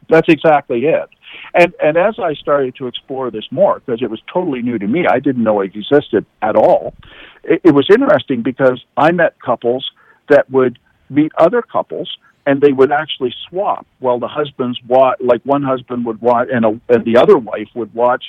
[0.08, 1.08] that's exactly it.
[1.54, 4.86] And and as I started to explore this more, because it was totally new to
[4.86, 6.94] me, I didn't know it existed at all.
[7.42, 9.90] It, it was interesting because I met couples
[10.28, 10.78] that would
[11.08, 12.14] meet other couples,
[12.46, 13.86] and they would actually swap.
[13.98, 17.68] While the husbands watch, like one husband would watch, and, a, and the other wife
[17.74, 18.24] would watch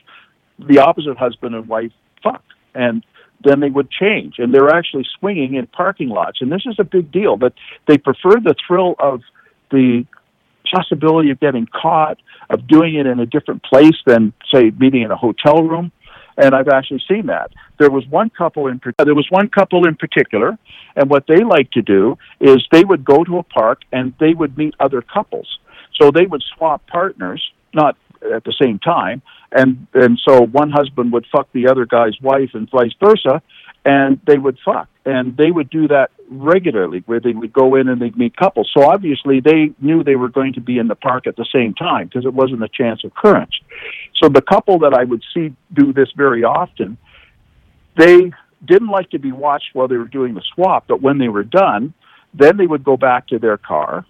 [0.59, 1.91] the opposite husband and wife
[2.21, 2.43] fuck,
[2.73, 3.03] and
[3.43, 6.41] then they would change, and they're actually swinging in parking lots.
[6.41, 7.53] And this is a big deal, but
[7.87, 9.21] they prefer the thrill of
[9.71, 10.05] the
[10.71, 12.17] possibility of getting caught,
[12.49, 15.91] of doing it in a different place than, say, meeting in a hotel room.
[16.37, 17.51] And I've actually seen that.
[17.77, 20.57] There was one couple in there was one couple in particular,
[20.95, 24.33] and what they like to do is they would go to a park and they
[24.33, 25.59] would meet other couples.
[26.01, 27.97] So they would swap partners, not
[28.33, 29.21] at the same time,
[29.55, 33.41] and and so one husband would fuck the other guy's wife and vice versa,
[33.85, 37.87] and they would fuck, and they would do that regularly, where they would go in
[37.87, 38.71] and they'd meet couples.
[38.75, 41.73] So obviously they knew they were going to be in the park at the same
[41.73, 43.53] time because it wasn't a chance occurrence.
[44.21, 46.97] So the couple that I would see do this very often,
[47.97, 48.31] they
[48.65, 51.43] didn't like to be watched while they were doing the swap, but when they were
[51.43, 51.93] done,
[52.33, 54.05] then they would go back to their car,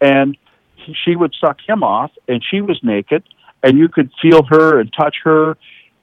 [0.00, 0.38] and
[1.04, 3.24] she would suck him off, and she was naked,
[3.66, 5.56] and you could feel her and touch her.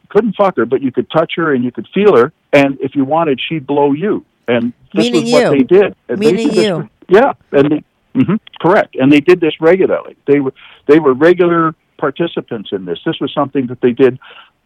[0.09, 2.91] Couldn't fuck her, but you could touch her and you could feel her, and if
[2.95, 4.23] you wanted, she'd blow you.
[4.47, 5.49] And this Meaning was what you.
[5.57, 5.95] they did.
[6.09, 6.89] And they Meaning did this- you.
[7.09, 7.83] yeah, and they,
[8.21, 10.15] hmm correct, and they did this regularly.
[10.27, 10.53] They were
[10.87, 12.99] they were regular participants in this.
[13.05, 14.19] This was something that they did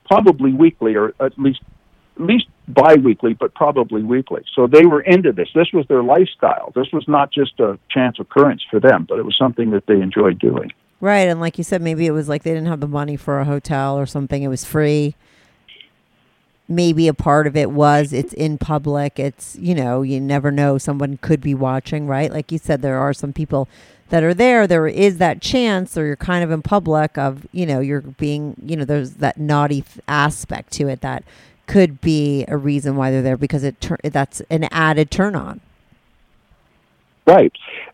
[0.06, 1.62] probably weekly, or at least
[2.20, 4.44] at least biweekly, but probably weekly.
[4.56, 5.50] So they were into this.
[5.54, 6.72] This was their lifestyle.
[6.76, 10.02] This was not just a chance occurrence for them, but it was something that they
[10.02, 10.72] enjoyed doing.
[11.02, 11.28] Right.
[11.28, 13.46] And like you said, maybe it was like they didn't have the money for a
[13.46, 14.44] hotel or something.
[14.44, 15.16] It was free.
[16.70, 19.20] Maybe a part of it was it's in public.
[19.20, 20.78] It's, you know, you never know.
[20.78, 22.32] Someone could be watching, right?
[22.32, 23.70] Like you said, there are some people
[24.10, 24.68] that are there.
[24.68, 28.56] There is that chance, or you're kind of in public of, you know, you're being,
[28.66, 31.24] you know, there's that naughty aspect to it that
[31.68, 35.60] could be a reason why they're there because it tur- that's an added turn on.
[37.28, 37.52] Right.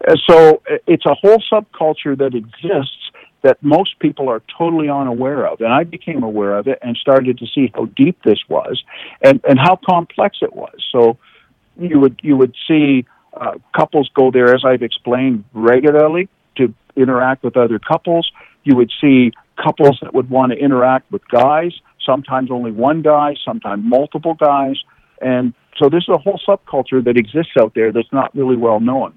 [0.08, 3.04] Uh, So uh, it's a whole subculture that exists
[3.42, 5.60] that most people are totally unaware of.
[5.60, 8.82] And I became aware of it and started to see how deep this was
[9.22, 10.76] and, and how complex it was.
[10.92, 11.18] So
[11.78, 17.44] you would you would see uh, couples go there, as I've explained, regularly to interact
[17.44, 18.32] with other couples.
[18.64, 19.32] You would see
[19.62, 21.74] couples that would want to interact with guys,
[22.06, 24.78] sometimes only one guy, sometimes multiple guys.
[25.22, 28.80] And so this is a whole subculture that exists out there that's not really well
[28.80, 29.14] known.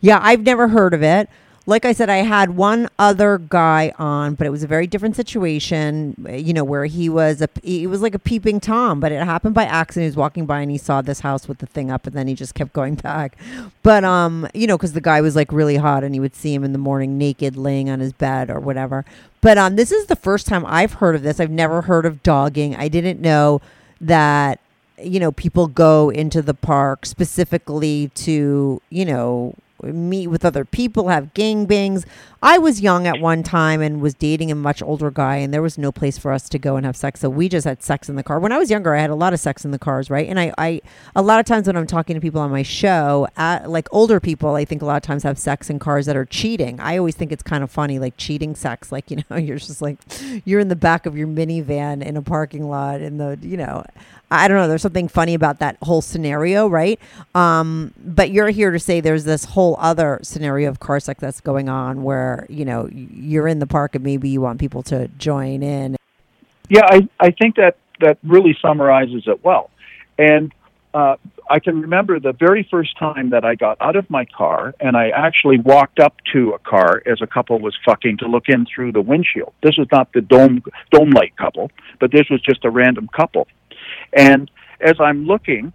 [0.00, 1.28] Yeah, I've never heard of it.
[1.68, 5.16] Like I said, I had one other guy on, but it was a very different
[5.16, 6.14] situation.
[6.30, 9.56] You know, where he was a he was like a peeping tom, but it happened
[9.56, 10.04] by accident.
[10.04, 12.28] He was walking by and he saw this house with the thing up, and then
[12.28, 13.36] he just kept going back.
[13.82, 16.54] But um, you know, because the guy was like really hot, and he would see
[16.54, 19.04] him in the morning naked, laying on his bed or whatever.
[19.40, 21.40] But um, this is the first time I've heard of this.
[21.40, 22.76] I've never heard of dogging.
[22.76, 23.60] I didn't know
[24.00, 24.60] that
[25.02, 31.08] you know people go into the park specifically to you know meet with other people,
[31.08, 32.04] have gangbangs.
[32.42, 35.62] I was young at one time and was dating a much older guy, and there
[35.62, 37.20] was no place for us to go and have sex.
[37.20, 38.38] So we just had sex in the car.
[38.38, 40.28] When I was younger, I had a lot of sex in the cars, right?
[40.28, 40.80] And I, I
[41.14, 44.20] a lot of times when I'm talking to people on my show, at, like older
[44.20, 46.78] people, I think a lot of times have sex in cars that are cheating.
[46.80, 48.90] I always think it's kind of funny, like cheating sex.
[48.96, 49.98] Like you know, you're just like
[50.46, 53.84] you're in the back of your minivan in a parking lot, in the you know.
[54.30, 54.66] I don't know.
[54.66, 56.98] There's something funny about that whole scenario, right?
[57.34, 61.40] Um, but you're here to say there's this whole other scenario of car sex that's
[61.40, 65.08] going on where you know you're in the park and maybe you want people to
[65.18, 65.96] join in.
[66.68, 69.70] Yeah, I I think that that really summarizes it well.
[70.18, 70.52] And
[70.92, 71.16] uh,
[71.48, 74.96] I can remember the very first time that I got out of my car and
[74.96, 78.66] I actually walked up to a car as a couple was fucking to look in
[78.66, 79.52] through the windshield.
[79.62, 81.70] This was not the dome dome light couple,
[82.00, 83.46] but this was just a random couple.
[84.12, 84.50] And
[84.80, 85.72] as I'm looking,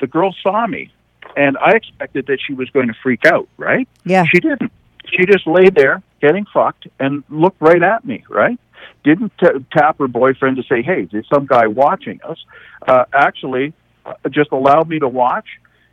[0.00, 0.92] the girl saw me,
[1.36, 3.88] and I expected that she was going to freak out, right?
[4.04, 4.24] Yeah.
[4.32, 4.72] She didn't.
[5.06, 8.58] She just lay there getting fucked and looked right at me, right?
[9.04, 12.42] Didn't t- tap her boyfriend to say, "Hey, there's some guy watching us."
[12.86, 13.74] Uh, actually,
[14.06, 15.46] uh, just allowed me to watch.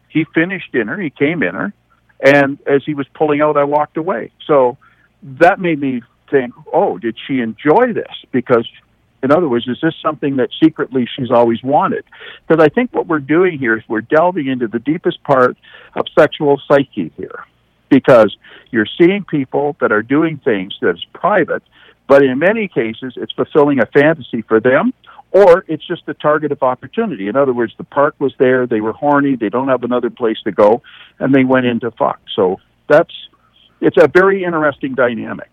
[0.08, 1.00] He finished dinner.
[1.00, 1.74] He came in her,
[2.22, 4.32] and as he was pulling out, I walked away.
[4.48, 4.78] So
[5.24, 8.68] that made me think, "Oh, did she enjoy this?" Because
[9.24, 12.04] in other words, is this something that secretly she's always wanted?
[12.48, 15.58] Because I think what we're doing here is we're delving into the deepest part
[15.96, 17.46] of sexual psyche here.
[17.90, 18.36] Because
[18.72, 21.62] you're seeing people that are doing things that's private,
[22.08, 24.94] but in many cases it's fulfilling a fantasy for them,
[25.32, 27.28] or it's just a target of opportunity.
[27.28, 30.38] In other words, the park was there, they were horny, they don't have another place
[30.46, 30.82] to go,
[31.20, 32.20] and they went into fuck.
[32.36, 33.14] So that's
[33.82, 35.50] it's a very interesting dynamic.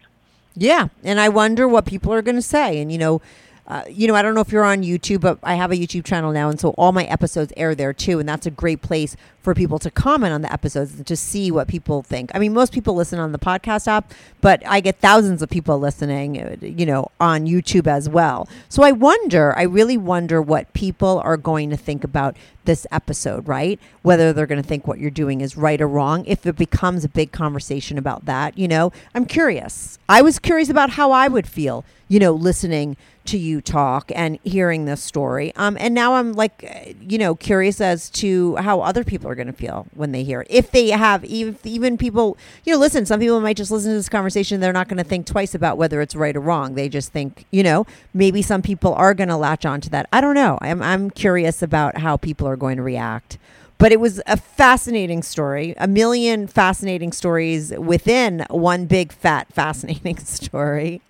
[0.54, 2.80] Yeah, and I wonder what people are going to say.
[2.80, 3.22] And you know,
[3.68, 6.04] uh, you know, I don't know if you're on YouTube, but I have a YouTube
[6.04, 9.14] channel now, and so all my episodes air there too, and that's a great place
[9.42, 12.30] for people to comment on the episodes and to see what people think.
[12.34, 15.78] I mean, most people listen on the podcast app, but I get thousands of people
[15.78, 18.48] listening, uh, you know, on YouTube as well.
[18.70, 23.48] So I wonder, I really wonder what people are going to think about this episode,
[23.48, 23.78] right?
[24.00, 26.24] Whether they're going to think what you're doing is right or wrong.
[26.26, 29.98] If it becomes a big conversation about that, you know, I'm curious.
[30.08, 32.96] I was curious about how I would feel, you know, listening
[33.28, 35.54] to you talk and hearing this story.
[35.56, 39.34] Um, and now I'm like, uh, you know, curious as to how other people are
[39.34, 40.46] going to feel when they hear it.
[40.50, 43.04] If they have, even even people, you know, listen.
[43.06, 44.60] Some people might just listen to this conversation.
[44.60, 46.74] They're not going to think twice about whether it's right or wrong.
[46.74, 50.08] They just think, you know, maybe some people are going to latch onto that.
[50.12, 50.58] I don't know.
[50.62, 53.38] I'm I'm curious about how people are going to react.
[53.78, 60.18] But it was a fascinating story, a million fascinating stories within one big fat fascinating
[60.18, 61.00] story.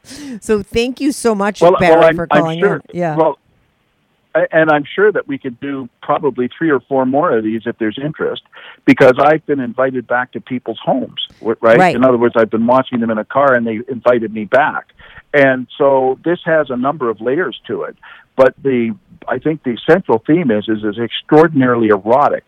[0.41, 2.77] So thank you so much, Well, Barry, well, for calling sure.
[2.77, 2.83] in.
[2.93, 3.17] Yeah.
[3.17, 3.39] Well,
[4.53, 7.79] and I'm sure that we could do probably three or four more of these if
[7.79, 8.43] there's interest,
[8.85, 11.27] because I've been invited back to people's homes.
[11.41, 11.79] Right.
[11.79, 11.97] Right.
[11.97, 14.89] In other words, I've been watching them in a car, and they invited me back.
[15.35, 17.97] And so this has a number of layers to it.
[18.37, 18.95] But the
[19.27, 22.45] I think the central theme is is is extraordinarily erotic,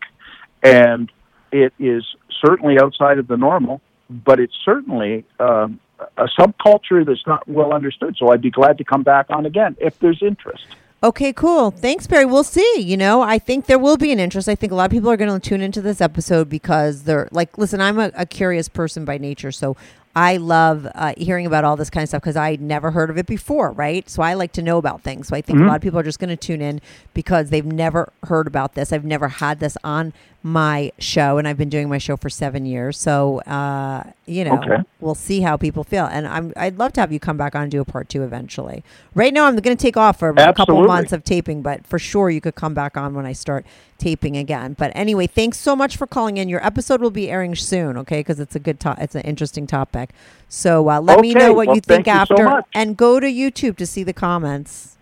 [0.63, 1.11] and
[1.51, 2.05] it is
[2.43, 5.79] certainly outside of the normal, but it's certainly um,
[6.17, 8.15] a subculture that's not well understood.
[8.17, 10.65] So I'd be glad to come back on again if there's interest.
[11.03, 11.71] Okay, cool.
[11.71, 12.25] Thanks, Barry.
[12.25, 12.75] We'll see.
[12.77, 14.47] You know, I think there will be an interest.
[14.47, 17.27] I think a lot of people are going to tune into this episode because they're
[17.31, 19.51] like, listen, I'm a, a curious person by nature.
[19.51, 19.75] So
[20.15, 23.17] I love uh, hearing about all this kind of stuff because I never heard of
[23.17, 24.07] it before, right?
[24.09, 25.29] So I like to know about things.
[25.29, 26.81] So I think a lot of people are just going to tune in
[27.15, 28.93] because they've never heard about this.
[28.93, 30.13] I've never had this on
[30.43, 32.97] my show, and I've been doing my show for seven years.
[32.97, 34.77] So, uh, you know, Okay.
[34.99, 36.05] we'll see how people feel.
[36.05, 38.23] And I'm, I'd love to have you come back on and do a part two
[38.23, 38.83] eventually.
[39.13, 40.87] Right now, I'm going to take off for a couple Absolutely.
[40.87, 43.67] months of taping, but for sure you could come back on when I start
[43.99, 44.73] taping again.
[44.79, 46.49] But anyway, thanks so much for calling in.
[46.49, 48.21] Your episode will be airing soon, okay?
[48.21, 50.09] Because it's a good, to- it's an interesting topic.
[50.49, 52.65] So uh, let me know what well, you think you so after, much.
[52.73, 54.97] and go to YouTube to see the comments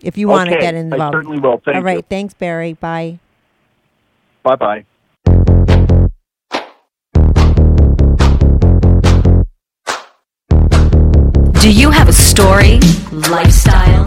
[0.00, 1.14] if you want to Okay, get I involved.
[1.14, 1.60] certainly will.
[1.64, 2.02] Thank All right, you.
[2.08, 2.74] thanks, Barry.
[2.74, 3.18] Bye.
[4.48, 4.84] Bye bye.
[11.60, 12.80] Do you have a story,
[13.12, 14.06] lifestyle,